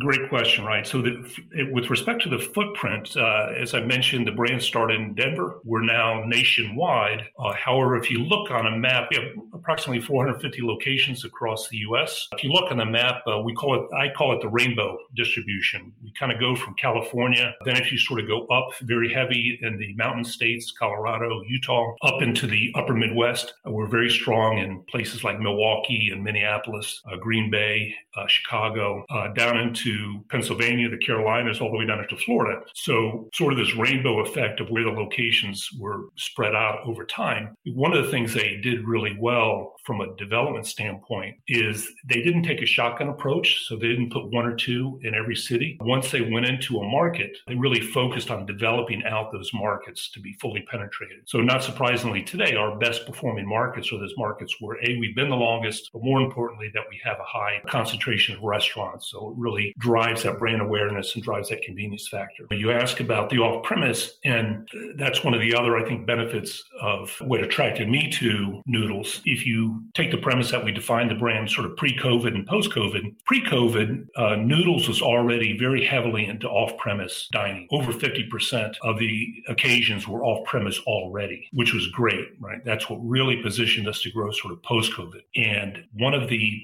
great 0.00 0.28
question. 0.28 0.64
Right. 0.64 0.86
So 0.86 1.02
the, 1.02 1.68
with 1.72 1.88
respect 1.90 2.22
to 2.22 2.28
the 2.28 2.38
footprint, 2.38 3.16
uh, 3.16 3.52
as 3.56 3.74
I 3.74 3.80
mentioned, 3.80 4.26
the 4.26 4.32
brand 4.32 4.62
started 4.62 5.00
in 5.00 5.14
Denver. 5.14 5.60
We're 5.64 5.84
now 5.84 6.24
nationwide. 6.24 7.28
Uh, 7.38 7.52
however, 7.52 7.96
if 7.96 8.07
you 8.10 8.24
look 8.24 8.50
on 8.50 8.66
a 8.66 8.76
map, 8.76 9.08
we 9.10 9.16
have 9.16 9.26
approximately 9.52 10.00
450 10.00 10.62
locations 10.62 11.24
across 11.24 11.68
the 11.68 11.78
U.S. 11.78 12.28
If 12.32 12.44
you 12.44 12.52
look 12.52 12.70
on 12.70 12.78
the 12.78 12.86
map, 12.86 13.22
uh, 13.26 13.40
we 13.40 13.54
call 13.54 13.74
it, 13.74 13.94
I 13.94 14.08
call 14.14 14.32
it 14.36 14.40
the 14.40 14.48
rainbow 14.48 14.98
distribution. 15.16 15.92
We 16.02 16.12
kind 16.18 16.30
of 16.30 16.38
go 16.38 16.54
from 16.54 16.74
California, 16.74 17.54
then 17.64 17.76
if 17.76 17.90
you 17.90 17.98
sort 17.98 18.20
of 18.20 18.28
go 18.28 18.46
up 18.46 18.70
very 18.82 19.12
heavy 19.12 19.58
in 19.62 19.78
the 19.78 19.94
mountain 19.94 20.24
states, 20.24 20.72
Colorado, 20.78 21.42
Utah, 21.48 21.94
up 22.02 22.22
into 22.22 22.46
the 22.46 22.72
upper 22.76 22.94
Midwest, 22.94 23.54
uh, 23.66 23.70
we're 23.72 23.88
very 23.88 24.10
strong 24.10 24.58
in 24.58 24.82
places 24.84 25.24
like 25.24 25.40
Milwaukee 25.40 26.10
and 26.12 26.22
Minneapolis, 26.22 27.02
uh, 27.10 27.16
Green 27.16 27.50
Bay, 27.50 27.94
uh, 28.16 28.26
Chicago, 28.28 29.04
uh, 29.10 29.28
down 29.32 29.58
into 29.58 30.24
Pennsylvania, 30.30 30.88
the 30.88 30.98
Carolinas, 30.98 31.60
all 31.60 31.72
the 31.72 31.78
way 31.78 31.86
down 31.86 31.98
into 31.98 32.16
Florida. 32.16 32.60
So 32.74 33.28
sort 33.34 33.52
of 33.52 33.58
this 33.58 33.74
rainbow 33.74 34.20
effect 34.20 34.60
of 34.60 34.70
where 34.70 34.84
the 34.84 34.90
locations 34.90 35.68
were 35.78 36.04
spread 36.16 36.54
out 36.54 36.80
over 36.84 37.04
time. 37.04 37.54
One 37.74 37.88
one 37.88 37.97
of 37.98 38.04
the 38.06 38.10
things 38.10 38.32
they 38.32 38.56
did 38.62 38.86
really 38.86 39.16
well 39.18 39.74
from 39.84 40.00
a 40.02 40.14
development 40.16 40.66
standpoint 40.66 41.34
is 41.48 41.90
they 42.04 42.22
didn't 42.22 42.42
take 42.42 42.60
a 42.60 42.66
shotgun 42.66 43.08
approach. 43.08 43.66
So 43.66 43.76
they 43.76 43.88
didn't 43.88 44.12
put 44.12 44.30
one 44.30 44.44
or 44.44 44.54
two 44.54 45.00
in 45.02 45.14
every 45.14 45.36
city. 45.36 45.78
Once 45.80 46.10
they 46.10 46.20
went 46.20 46.46
into 46.46 46.78
a 46.78 46.88
market, 46.88 47.38
they 47.46 47.54
really 47.54 47.80
focused 47.80 48.30
on 48.30 48.44
developing 48.44 49.02
out 49.04 49.32
those 49.32 49.50
markets 49.54 50.10
to 50.10 50.20
be 50.20 50.34
fully 50.34 50.60
penetrated. 50.70 51.20
So 51.24 51.38
not 51.38 51.62
surprisingly 51.64 52.22
today, 52.22 52.54
our 52.54 52.76
best 52.76 53.06
performing 53.06 53.48
markets 53.48 53.90
are 53.92 53.98
those 53.98 54.14
markets 54.18 54.56
where 54.60 54.76
A, 54.84 54.98
we've 54.98 55.16
been 55.16 55.30
the 55.30 55.36
longest, 55.36 55.90
but 55.92 56.02
more 56.02 56.20
importantly, 56.20 56.70
that 56.74 56.84
we 56.90 57.00
have 57.02 57.18
a 57.18 57.24
high 57.24 57.62
concentration 57.66 58.36
of 58.36 58.42
restaurants. 58.42 59.10
So 59.10 59.30
it 59.30 59.38
really 59.38 59.74
drives 59.78 60.22
that 60.24 60.38
brand 60.38 60.60
awareness 60.60 61.14
and 61.14 61.24
drives 61.24 61.48
that 61.48 61.62
convenience 61.62 62.08
factor. 62.08 62.46
You 62.50 62.72
ask 62.72 63.00
about 63.00 63.30
the 63.30 63.38
off 63.38 63.64
premise, 63.64 64.18
and 64.24 64.68
that's 64.96 65.24
one 65.24 65.32
of 65.32 65.40
the 65.40 65.54
other, 65.54 65.78
I 65.78 65.84
think, 65.88 66.06
benefits 66.06 66.62
of 66.82 67.10
what 67.22 67.42
attracted 67.42 67.77
attracted 67.78 67.88
me 67.88 68.10
to 68.10 68.62
noodles. 68.66 69.20
If 69.24 69.46
you 69.46 69.82
take 69.94 70.10
the 70.10 70.18
premise 70.18 70.50
that 70.50 70.64
we 70.64 70.72
defined 70.72 71.10
the 71.10 71.14
brand 71.14 71.50
sort 71.50 71.66
of 71.66 71.76
pre-COVID 71.76 72.34
and 72.34 72.46
post-COVID, 72.46 73.24
pre-COVID, 73.24 74.06
uh, 74.16 74.36
noodles 74.36 74.88
was 74.88 75.00
already 75.00 75.56
very 75.56 75.84
heavily 75.84 76.26
into 76.26 76.48
off-premise 76.48 77.28
dining. 77.32 77.68
Over 77.70 77.92
50% 77.92 78.74
of 78.82 78.98
the 78.98 79.42
occasions 79.48 80.08
were 80.08 80.24
off-premise 80.24 80.80
already, 80.86 81.48
which 81.52 81.72
was 81.72 81.86
great, 81.88 82.28
right? 82.40 82.64
That's 82.64 82.90
what 82.90 82.98
really 83.02 83.42
positioned 83.42 83.88
us 83.88 84.02
to 84.02 84.10
grow 84.10 84.30
sort 84.32 84.52
of 84.52 84.62
post-COVID. 84.62 85.22
And 85.36 85.84
one 85.92 86.14
of 86.14 86.28
the 86.28 86.62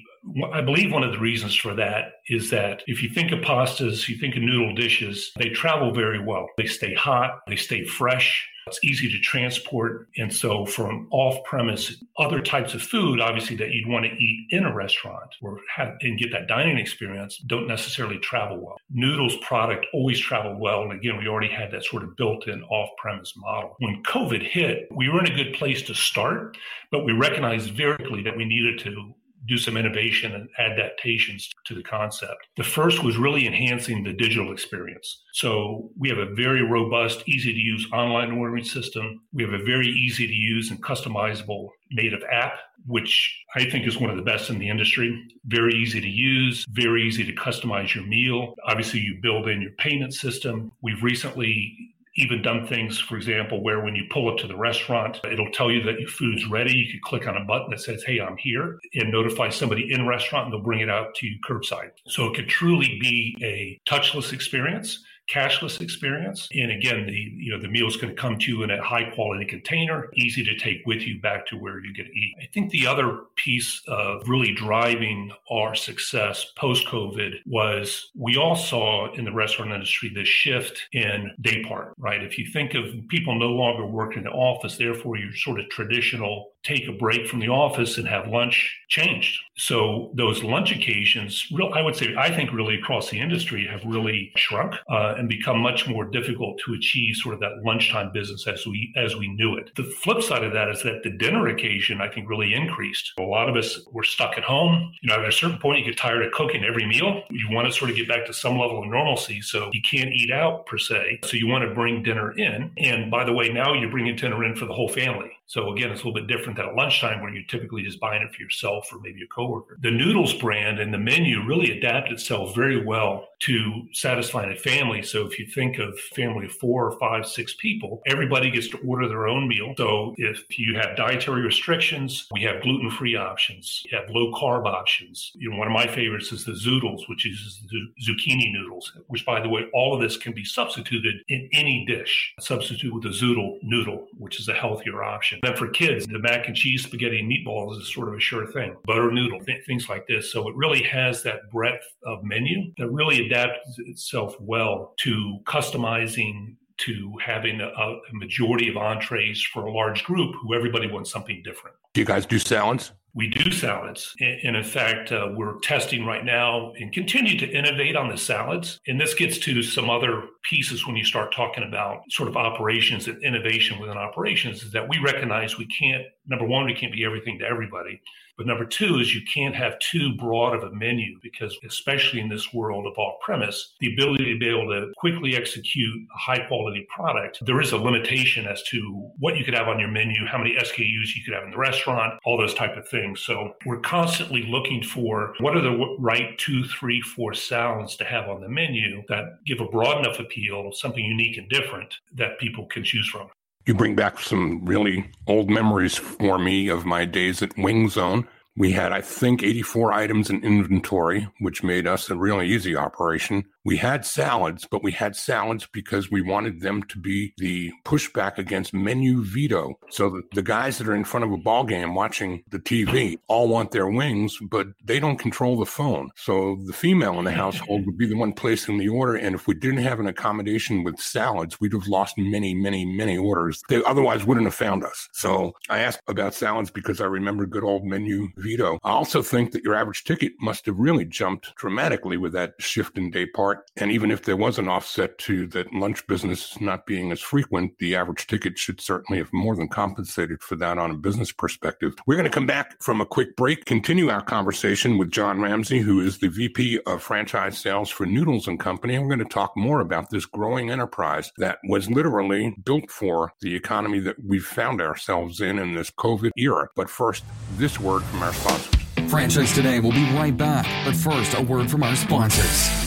I 0.51 0.61
believe 0.61 0.91
one 0.91 1.03
of 1.03 1.11
the 1.11 1.19
reasons 1.19 1.55
for 1.55 1.75
that 1.75 2.13
is 2.29 2.49
that 2.49 2.81
if 2.87 3.03
you 3.03 3.09
think 3.09 3.31
of 3.31 3.41
pastas, 3.41 4.09
you 4.09 4.17
think 4.17 4.35
of 4.35 4.41
noodle 4.41 4.73
dishes, 4.73 5.31
they 5.37 5.49
travel 5.49 5.93
very 5.93 6.19
well. 6.19 6.47
They 6.57 6.65
stay 6.65 6.95
hot, 6.95 7.41
they 7.47 7.55
stay 7.55 7.85
fresh, 7.85 8.49
It's 8.67 8.83
easy 8.83 9.11
to 9.11 9.19
transport. 9.19 10.07
And 10.17 10.33
so, 10.33 10.65
from 10.65 11.07
off 11.11 11.43
premise, 11.43 12.03
other 12.17 12.41
types 12.41 12.73
of 12.73 12.81
food, 12.81 13.19
obviously, 13.19 13.55
that 13.57 13.71
you'd 13.71 13.87
want 13.87 14.05
to 14.05 14.11
eat 14.11 14.47
in 14.49 14.65
a 14.65 14.73
restaurant 14.73 15.29
or 15.41 15.59
have 15.75 15.95
and 16.01 16.17
get 16.17 16.31
that 16.31 16.47
dining 16.47 16.77
experience, 16.77 17.37
don't 17.45 17.67
necessarily 17.67 18.17
travel 18.19 18.57
well. 18.57 18.77
Noodles 18.89 19.37
product 19.37 19.85
always 19.93 20.19
travel 20.19 20.57
well. 20.57 20.81
And 20.81 20.93
again, 20.93 21.17
we 21.17 21.27
already 21.27 21.49
had 21.49 21.71
that 21.71 21.83
sort 21.83 22.03
of 22.03 22.15
built 22.15 22.47
in 22.47 22.63
off 22.63 22.89
premise 22.97 23.33
model. 23.37 23.75
When 23.79 24.01
COVID 24.03 24.41
hit, 24.41 24.87
we 24.91 25.09
were 25.09 25.23
in 25.23 25.31
a 25.31 25.35
good 25.35 25.53
place 25.53 25.83
to 25.83 25.93
start, 25.93 26.57
but 26.91 27.05
we 27.05 27.13
recognized 27.13 27.71
very 27.71 27.97
quickly 27.97 28.23
that 28.23 28.35
we 28.35 28.45
needed 28.45 28.79
to 28.79 29.13
do 29.47 29.57
some 29.57 29.77
innovation 29.77 30.33
and 30.33 30.49
adaptations 30.57 31.49
to 31.65 31.75
the 31.75 31.83
concept. 31.83 32.47
The 32.57 32.63
first 32.63 33.03
was 33.03 33.17
really 33.17 33.47
enhancing 33.47 34.03
the 34.03 34.13
digital 34.13 34.51
experience. 34.51 35.23
So 35.33 35.89
we 35.97 36.09
have 36.09 36.17
a 36.17 36.33
very 36.33 36.61
robust, 36.61 37.23
easy 37.27 37.53
to 37.53 37.59
use 37.59 37.87
online 37.91 38.31
ordering 38.31 38.63
system. 38.63 39.21
We 39.33 39.43
have 39.43 39.53
a 39.53 39.63
very 39.63 39.87
easy 39.87 40.27
to 40.27 40.33
use 40.33 40.71
and 40.71 40.81
customizable 40.83 41.69
native 41.91 42.23
app, 42.31 42.53
which 42.87 43.43
I 43.55 43.69
think 43.69 43.87
is 43.87 43.99
one 43.99 44.09
of 44.09 44.17
the 44.17 44.23
best 44.23 44.49
in 44.49 44.59
the 44.59 44.69
industry. 44.69 45.21
Very 45.45 45.73
easy 45.75 46.01
to 46.01 46.09
use, 46.09 46.65
very 46.69 47.03
easy 47.07 47.23
to 47.25 47.33
customize 47.33 47.93
your 47.93 48.05
meal. 48.05 48.55
Obviously, 48.65 48.99
you 48.99 49.19
build 49.21 49.47
in 49.47 49.61
your 49.61 49.71
payment 49.71 50.13
system. 50.13 50.71
We've 50.81 51.03
recently 51.03 51.94
even 52.17 52.41
done 52.41 52.65
things, 52.65 52.99
for 52.99 53.17
example, 53.17 53.61
where 53.61 53.81
when 53.81 53.95
you 53.95 54.05
pull 54.09 54.29
up 54.31 54.37
to 54.37 54.47
the 54.47 54.55
restaurant, 54.55 55.19
it'll 55.29 55.51
tell 55.51 55.71
you 55.71 55.83
that 55.83 55.99
your 55.99 56.09
food's 56.09 56.47
ready. 56.47 56.73
You 56.73 56.89
can 56.89 57.01
click 57.03 57.27
on 57.27 57.37
a 57.37 57.43
button 57.43 57.69
that 57.71 57.81
says, 57.81 58.03
Hey, 58.03 58.19
I'm 58.19 58.37
here 58.37 58.79
and 58.93 59.11
notify 59.11 59.49
somebody 59.49 59.91
in 59.91 60.07
restaurant 60.07 60.45
and 60.45 60.53
they'll 60.53 60.63
bring 60.63 60.79
it 60.79 60.89
out 60.89 61.15
to 61.15 61.27
you 61.27 61.37
curbside. 61.47 61.91
So 62.07 62.25
it 62.27 62.35
could 62.35 62.47
truly 62.47 62.97
be 62.99 63.37
a 63.41 63.79
touchless 63.89 64.33
experience 64.33 65.03
cashless 65.29 65.81
experience. 65.81 66.47
And 66.53 66.71
again, 66.71 67.05
the 67.07 67.13
you 67.13 67.51
know 67.51 67.61
the 67.61 67.67
meals 67.67 67.97
can 67.97 68.15
come 68.15 68.37
to 68.39 68.51
you 68.51 68.63
in 68.63 68.71
a 68.71 68.81
high 68.81 69.09
quality 69.11 69.45
container, 69.45 70.09
easy 70.13 70.43
to 70.43 70.55
take 70.57 70.85
with 70.85 71.01
you 71.01 71.19
back 71.21 71.47
to 71.47 71.55
where 71.57 71.79
you 71.79 71.93
get 71.93 72.05
to 72.05 72.11
eat. 72.11 72.35
I 72.41 72.47
think 72.53 72.71
the 72.71 72.87
other 72.87 73.21
piece 73.35 73.81
of 73.87 74.27
really 74.27 74.53
driving 74.53 75.31
our 75.49 75.75
success 75.75 76.45
post 76.57 76.87
COVID 76.87 77.35
was 77.45 78.11
we 78.15 78.37
all 78.37 78.55
saw 78.55 79.11
in 79.13 79.25
the 79.25 79.31
restaurant 79.31 79.71
industry 79.71 80.11
the 80.13 80.25
shift 80.25 80.81
in 80.93 81.31
day 81.41 81.63
part, 81.63 81.93
right? 81.97 82.23
If 82.23 82.37
you 82.37 82.47
think 82.51 82.73
of 82.73 82.85
people 83.09 83.35
no 83.35 83.49
longer 83.49 83.85
working 83.85 84.19
in 84.19 84.23
the 84.25 84.31
office, 84.31 84.77
therefore 84.77 85.17
your 85.17 85.35
sort 85.35 85.59
of 85.59 85.69
traditional 85.69 86.51
take 86.65 86.87
a 86.87 86.91
break 86.91 87.27
from 87.27 87.39
the 87.39 87.47
office 87.47 87.97
and 87.97 88.07
have 88.07 88.27
lunch 88.27 88.75
changed. 88.89 89.39
So 89.55 90.11
those 90.15 90.43
lunch 90.43 90.71
occasions, 90.71 91.47
real, 91.53 91.71
I 91.73 91.81
would 91.81 91.95
say, 91.95 92.15
I 92.17 92.35
think 92.35 92.51
really 92.51 92.75
across 92.75 93.09
the 93.09 93.19
industry 93.19 93.67
have 93.67 93.83
really 93.85 94.31
shrunk 94.35 94.73
uh, 94.89 95.14
and 95.17 95.29
become 95.29 95.59
much 95.59 95.87
more 95.87 96.05
difficult 96.05 96.59
to 96.65 96.73
achieve 96.73 97.15
sort 97.15 97.33
of 97.33 97.39
that 97.41 97.63
lunchtime 97.63 98.11
business 98.11 98.47
as 98.47 98.65
we 98.65 98.93
as 98.95 99.15
we 99.15 99.27
knew 99.27 99.55
it. 99.55 99.71
The 99.75 99.83
flip 99.83 100.21
side 100.21 100.43
of 100.43 100.53
that 100.53 100.69
is 100.69 100.83
that 100.83 101.03
the 101.03 101.11
dinner 101.11 101.47
occasion 101.47 102.01
I 102.01 102.09
think 102.09 102.29
really 102.29 102.53
increased. 102.53 103.13
A 103.19 103.23
lot 103.23 103.49
of 103.49 103.55
us 103.55 103.79
were 103.91 104.03
stuck 104.03 104.37
at 104.37 104.43
home. 104.43 104.93
You 105.01 105.09
know, 105.09 105.21
at 105.21 105.29
a 105.29 105.31
certain 105.31 105.57
point 105.57 105.79
you 105.79 105.85
get 105.85 105.97
tired 105.97 106.25
of 106.25 106.31
cooking 106.31 106.63
every 106.63 106.85
meal. 106.85 107.23
You 107.29 107.47
want 107.51 107.67
to 107.67 107.73
sort 107.73 107.89
of 107.91 107.97
get 107.97 108.07
back 108.07 108.25
to 108.25 108.33
some 108.33 108.57
level 108.57 108.81
of 108.81 108.89
normalcy, 108.89 109.41
so 109.41 109.69
you 109.73 109.81
can't 109.81 110.11
eat 110.11 110.31
out 110.31 110.65
per 110.65 110.77
se. 110.77 111.19
So 111.23 111.37
you 111.37 111.47
want 111.47 111.67
to 111.67 111.73
bring 111.73 112.03
dinner 112.03 112.31
in. 112.37 112.71
And 112.77 113.11
by 113.11 113.23
the 113.23 113.33
way, 113.33 113.49
now 113.49 113.73
you're 113.73 113.91
bringing 113.91 114.15
dinner 114.15 114.43
in 114.43 114.55
for 114.55 114.65
the 114.65 114.73
whole 114.73 114.89
family. 114.89 115.31
So 115.47 115.71
again, 115.71 115.91
it's 115.91 116.01
a 116.01 116.07
little 116.07 116.19
bit 116.19 116.27
different 116.27 116.57
than 116.57 116.67
at 116.67 116.75
lunchtime 116.75 117.21
where 117.21 117.31
you're 117.33 117.43
typically 117.45 117.83
just 117.83 117.99
buying 117.99 118.21
it 118.21 118.33
for 118.33 118.41
yourself 118.41 118.89
or 118.91 118.99
maybe 118.99 119.21
a 119.23 119.27
coworker. 119.27 119.77
The 119.81 119.91
noodles 119.91 120.33
brand 120.33 120.79
and 120.79 120.93
the 120.93 120.97
menu 120.97 121.45
really 121.45 121.77
adapt 121.77 122.11
itself 122.11 122.55
very 122.55 122.83
well 122.83 123.27
to 123.41 123.83
satisfying 123.91 124.51
a 124.51 124.55
family. 124.55 125.03
So 125.03 125.25
if 125.25 125.37
you 125.37 125.45
think 125.45 125.77
of 125.77 125.99
family 125.99 126.45
of 126.45 126.53
four 126.53 126.89
or 126.89 126.97
five, 126.99 127.27
six 127.27 127.55
people, 127.59 128.01
everybody 128.07 128.49
gets 128.49 128.69
to 128.69 128.77
order 128.79 129.07
their 129.07 129.27
own 129.27 129.47
meal. 129.47 129.73
So 129.77 130.15
if 130.17 130.57
you 130.57 130.75
have 130.79 130.95
dietary 130.95 131.41
restrictions, 131.41 132.27
we 132.31 132.41
have 132.43 132.63
gluten-free 132.63 133.15
options, 133.15 133.83
you 133.89 133.97
have 133.97 134.09
low 134.09 134.31
carb 134.33 134.65
options. 134.65 135.31
You 135.35 135.51
know, 135.51 135.57
one 135.57 135.67
of 135.67 135.73
my 135.73 135.87
favorites 135.87 136.31
is 136.31 136.45
the 136.45 136.53
zoodles, 136.53 137.07
which 137.07 137.27
is 137.27 137.61
the 137.69 137.81
zucchini 138.01 138.51
noodles, 138.51 138.91
which 139.07 139.25
by 139.25 139.39
the 139.41 139.49
way, 139.49 139.65
all 139.73 139.93
of 139.93 140.01
this 140.01 140.17
can 140.17 140.33
be 140.33 140.43
substituted 140.43 141.15
in 141.27 141.49
any 141.53 141.85
dish. 141.85 142.33
Substitute 142.39 142.93
with 142.93 143.05
a 143.05 143.09
zoodle 143.09 143.57
noodle, 143.61 144.07
which 144.17 144.39
is 144.39 144.47
a 144.47 144.53
healthier 144.53 145.03
option. 145.03 145.34
Then 145.41 145.55
for 145.55 145.67
kids, 145.69 146.05
the 146.05 146.19
mac 146.19 146.47
and 146.47 146.55
cheese, 146.55 146.83
spaghetti, 146.83 147.19
and 147.19 147.31
meatballs 147.31 147.79
is 147.79 147.93
sort 147.93 148.09
of 148.09 148.15
a 148.15 148.19
sure 148.19 148.47
thing. 148.47 148.75
Butter 148.85 149.11
noodle, 149.11 149.39
th- 149.39 149.65
things 149.65 149.89
like 149.89 150.07
this. 150.07 150.31
So 150.31 150.47
it 150.47 150.55
really 150.55 150.83
has 150.83 151.23
that 151.23 151.49
breadth 151.51 151.85
of 152.03 152.23
menu 152.23 152.71
that 152.77 152.89
really 152.89 153.25
adapts 153.25 153.77
itself 153.79 154.35
well 154.39 154.93
to 154.97 155.39
customizing 155.45 156.55
to 156.77 157.13
having 157.25 157.61
a, 157.61 157.67
a, 157.67 157.99
majority 158.11 158.69
of 158.69 158.75
entrees 158.75 159.41
for 159.41 159.65
a 159.65 159.71
large 159.71 160.03
group 160.03 160.35
who 160.41 160.53
everybody 160.53 160.87
wants 160.87 161.09
something 161.09 161.41
different. 161.43 161.75
Do 161.93 162.01
you 162.01 162.05
guys 162.05 162.25
do 162.25 162.37
salads? 162.37 162.91
We 163.15 163.29
do 163.29 163.49
salads. 163.49 164.13
And 164.19 164.57
in 164.57 164.63
fact, 164.63 165.13
uh, 165.13 165.29
we're 165.33 165.57
testing 165.59 166.05
right 166.05 166.25
now 166.25 166.73
and 166.73 166.91
continue 166.91 167.39
to 167.39 167.49
innovate 167.49 167.95
on 167.95 168.09
the 168.09 168.17
salads. 168.17 168.81
And 168.87 168.99
this 168.99 169.13
gets 169.13 169.37
to 169.39 169.63
some 169.63 169.89
other 169.89 170.23
pieces 170.43 170.85
when 170.85 170.97
you 170.97 171.05
start 171.05 171.33
talking 171.33 171.63
about 171.63 172.01
sort 172.11 172.27
of 172.27 172.35
operations 172.35 173.07
and 173.07 173.23
innovation 173.23 173.79
within 173.79 173.97
operations 173.97 174.63
is 174.63 174.71
that 174.73 174.89
we 174.89 174.99
recognize 174.99 175.57
we 175.57 175.67
can't, 175.67 176.03
number 176.27 176.45
one, 176.45 176.65
we 176.65 176.73
can't 176.73 176.91
be 176.91 177.05
everything 177.05 177.39
to 177.39 177.45
everybody. 177.45 178.01
But 178.37 178.47
number 178.47 178.65
two 178.65 178.99
is 178.99 179.15
you 179.15 179.21
can't 179.21 179.55
have 179.55 179.79
too 179.79 180.15
broad 180.15 180.55
of 180.55 180.63
a 180.63 180.75
menu 180.75 181.17
because, 181.21 181.57
especially 181.65 182.19
in 182.19 182.29
this 182.29 182.53
world 182.53 182.85
of 182.85 182.97
off 182.97 183.21
premise, 183.21 183.73
the 183.79 183.93
ability 183.93 184.25
to 184.33 184.39
be 184.39 184.49
able 184.49 184.67
to 184.69 184.91
quickly 184.97 185.35
execute 185.35 186.07
a 186.13 186.17
high 186.17 186.45
quality 186.47 186.85
product, 186.93 187.39
there 187.45 187.61
is 187.61 187.71
a 187.71 187.77
limitation 187.77 188.45
as 188.45 188.61
to 188.63 189.09
what 189.19 189.37
you 189.37 189.45
could 189.45 189.53
have 189.53 189.67
on 189.67 189.79
your 189.79 189.89
menu, 189.89 190.25
how 190.25 190.37
many 190.37 190.55
SKUs 190.55 191.15
you 191.15 191.23
could 191.23 191.33
have 191.33 191.43
in 191.43 191.51
the 191.51 191.57
restaurant, 191.57 192.19
all 192.25 192.37
those 192.37 192.53
type 192.53 192.75
of 192.75 192.87
things. 192.89 193.21
So 193.21 193.53
we're 193.65 193.79
constantly 193.79 194.43
looking 194.43 194.83
for 194.83 195.33
what 195.39 195.55
are 195.55 195.61
the 195.61 195.95
right 195.99 196.37
two, 196.37 196.65
three, 196.65 197.01
four 197.01 197.33
salads 197.33 197.95
to 197.97 198.03
have 198.03 198.27
on 198.27 198.41
the 198.41 198.49
menu 198.49 199.03
that 199.07 199.43
give 199.45 199.61
a 199.61 199.65
broad 199.65 199.99
enough 199.99 200.19
appeal, 200.19 200.71
something 200.73 201.03
unique 201.03 201.37
and 201.37 201.49
different 201.49 201.93
that 202.13 202.39
people 202.39 202.65
can 202.65 202.83
choose 202.83 203.07
from. 203.07 203.29
You 203.65 203.73
bring 203.73 203.95
back 203.95 204.19
some 204.19 204.63
really 204.63 205.09
old 205.25 205.49
memories 205.49 205.95
for 205.95 206.37
me 206.37 206.67
of 206.67 206.85
my 206.85 207.03
days 207.03 207.41
at 207.41 207.57
Wing 207.57 207.89
Zone. 207.89 208.27
We 208.55 208.73
had, 208.73 208.91
I 208.91 209.01
think, 209.01 209.41
84 209.41 209.91
items 209.91 210.29
in 210.29 210.43
inventory, 210.43 211.27
which 211.39 211.63
made 211.63 211.87
us 211.87 212.07
a 212.09 212.15
really 212.15 212.47
easy 212.47 212.75
operation. 212.75 213.45
We 213.65 213.77
had 213.77 214.05
salads, 214.05 214.67
but 214.69 214.83
we 214.83 214.91
had 214.91 215.15
salads 215.15 215.67
because 215.73 216.11
we 216.11 216.21
wanted 216.21 216.61
them 216.61 216.83
to 216.83 216.99
be 216.99 217.33
the 217.37 217.73
pushback 217.83 218.37
against 218.37 218.75
menu 218.75 219.23
veto. 219.23 219.79
So 219.89 220.21
the 220.33 220.43
guys 220.43 220.77
that 220.77 220.87
are 220.87 220.93
in 220.95 221.03
front 221.03 221.25
of 221.25 221.31
a 221.31 221.37
ball 221.37 221.63
game 221.63 221.95
watching 221.95 222.43
the 222.51 222.59
TV 222.59 223.17
all 223.27 223.47
want 223.47 223.71
their 223.71 223.89
wings, 223.89 224.37
but 224.39 224.67
they 224.83 224.99
don't 224.99 225.17
control 225.17 225.57
the 225.57 225.65
phone. 225.65 226.11
So 226.15 226.59
the 226.67 226.73
female 226.73 227.17
in 227.17 227.25
the 227.25 227.31
household 227.31 227.87
would 227.87 227.97
be 227.97 228.05
the 228.05 228.15
one 228.15 228.33
placing 228.33 228.77
the 228.77 228.89
order. 228.89 229.15
And 229.15 229.33
if 229.33 229.47
we 229.47 229.55
didn't 229.55 229.79
have 229.83 229.99
an 229.99 230.05
accommodation 230.05 230.83
with 230.83 230.99
salads, 230.99 231.59
we'd 231.59 231.73
have 231.73 231.87
lost 231.87 232.19
many, 232.19 232.53
many, 232.53 232.85
many 232.85 233.17
orders. 233.17 233.63
They 233.67 233.83
otherwise 233.83 234.25
wouldn't 234.25 234.45
have 234.45 234.53
found 234.53 234.83
us. 234.83 235.09
So 235.11 235.55
I 235.69 235.79
asked 235.79 236.01
about 236.07 236.35
salads 236.35 236.69
because 236.69 237.01
I 237.01 237.05
remember 237.05 237.47
good 237.47 237.63
old 237.63 237.83
menu 237.83 238.27
veto. 238.37 238.77
I 238.83 238.91
also 238.91 239.23
think 239.23 239.53
that 239.53 239.63
your 239.63 239.73
average 239.73 240.03
ticket 240.03 240.33
must 240.39 240.67
have 240.67 240.77
really 240.77 241.05
jumped 241.05 241.55
dramatically 241.55 242.17
with 242.17 242.33
that 242.33 242.53
shift 242.59 242.99
in 242.99 243.09
day 243.09 243.25
part 243.25 243.54
and 243.77 243.91
even 243.91 244.11
if 244.11 244.23
there 244.23 244.37
was 244.37 244.57
an 244.57 244.67
offset 244.67 245.17
to 245.19 245.47
that 245.47 245.73
lunch 245.73 246.05
business 246.07 246.59
not 246.59 246.85
being 246.85 247.11
as 247.11 247.21
frequent, 247.21 247.77
the 247.79 247.95
average 247.95 248.27
ticket 248.27 248.57
should 248.57 248.81
certainly 248.81 249.19
have 249.19 249.31
more 249.33 249.55
than 249.55 249.67
compensated 249.67 250.41
for 250.41 250.55
that 250.57 250.77
on 250.77 250.91
a 250.91 250.95
business 250.95 251.31
perspective. 251.31 251.93
We're 252.07 252.15
going 252.15 252.25
to 252.25 252.31
come 252.31 252.45
back 252.45 252.81
from 252.81 253.01
a 253.01 253.05
quick 253.05 253.35
break, 253.35 253.65
continue 253.65 254.09
our 254.09 254.21
conversation 254.21 254.97
with 254.97 255.11
John 255.11 255.41
Ramsay, 255.41 255.79
who 255.79 255.99
is 255.99 256.19
the 256.19 256.29
VP 256.29 256.79
of 256.85 257.01
franchise 257.01 257.57
sales 257.57 257.89
for 257.89 258.05
Noodles 258.05 258.47
and 258.47 258.59
Company. 258.59 258.95
And 258.95 259.03
we're 259.03 259.15
going 259.15 259.27
to 259.27 259.33
talk 259.33 259.55
more 259.55 259.81
about 259.81 260.09
this 260.09 260.25
growing 260.25 260.69
enterprise 260.69 261.31
that 261.37 261.59
was 261.67 261.89
literally 261.89 262.55
built 262.63 262.89
for 262.89 263.33
the 263.41 263.55
economy 263.55 263.99
that 263.99 264.15
we've 264.23 264.45
found 264.45 264.81
ourselves 264.81 265.41
in 265.41 265.59
in 265.59 265.75
this 265.75 265.91
COVID 265.91 266.31
era. 266.37 266.67
But 266.75 266.89
first, 266.89 267.23
this 267.57 267.79
word 267.79 268.03
from 268.03 268.23
our 268.23 268.33
sponsors. 268.33 268.85
Franchise 269.09 269.53
Today 269.53 269.79
will 269.79 269.91
be 269.91 270.03
right 270.13 270.35
back. 270.35 270.65
But 270.85 270.95
first, 270.95 271.37
a 271.37 271.41
word 271.41 271.69
from 271.69 271.83
our 271.83 271.95
sponsors. 271.95 272.84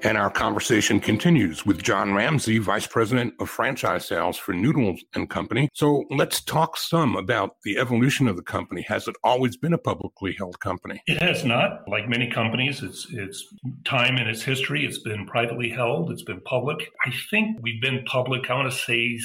And 0.02 0.16
our 0.16 0.30
conversation 0.30 1.00
continues 1.00 1.66
with 1.66 1.82
John 1.82 2.14
Ramsay, 2.14 2.58
Vice 2.58 2.86
President 2.86 3.34
of 3.40 3.50
Franchise 3.50 4.06
Sales 4.06 4.36
for 4.36 4.52
Noodles 4.52 5.02
and 5.14 5.28
Company. 5.28 5.68
So 5.74 6.04
let's 6.10 6.40
talk 6.40 6.76
some 6.76 7.16
about 7.16 7.56
the 7.64 7.78
evolution 7.78 8.28
of 8.28 8.36
the 8.36 8.42
company. 8.42 8.82
Has 8.82 9.08
it 9.08 9.16
always 9.24 9.56
been 9.56 9.72
a 9.72 9.78
publicly 9.78 10.34
held 10.38 10.60
company? 10.60 11.02
It 11.06 11.20
has 11.20 11.44
not. 11.44 11.88
Like 11.88 12.08
many 12.08 12.30
companies, 12.30 12.82
it's 12.82 13.08
it's 13.10 13.44
time 13.84 14.16
in 14.18 14.28
its 14.28 14.42
history. 14.42 14.86
It's 14.86 15.00
been 15.00 15.26
privately 15.26 15.68
held. 15.68 16.12
It's 16.12 16.22
been 16.22 16.40
public. 16.42 16.90
I 17.04 17.12
think 17.30 17.58
we've 17.60 17.82
been 17.82 18.04
public. 18.04 18.48
I 18.50 18.54
want 18.54 18.70
to 18.70 18.78
say 18.78 19.18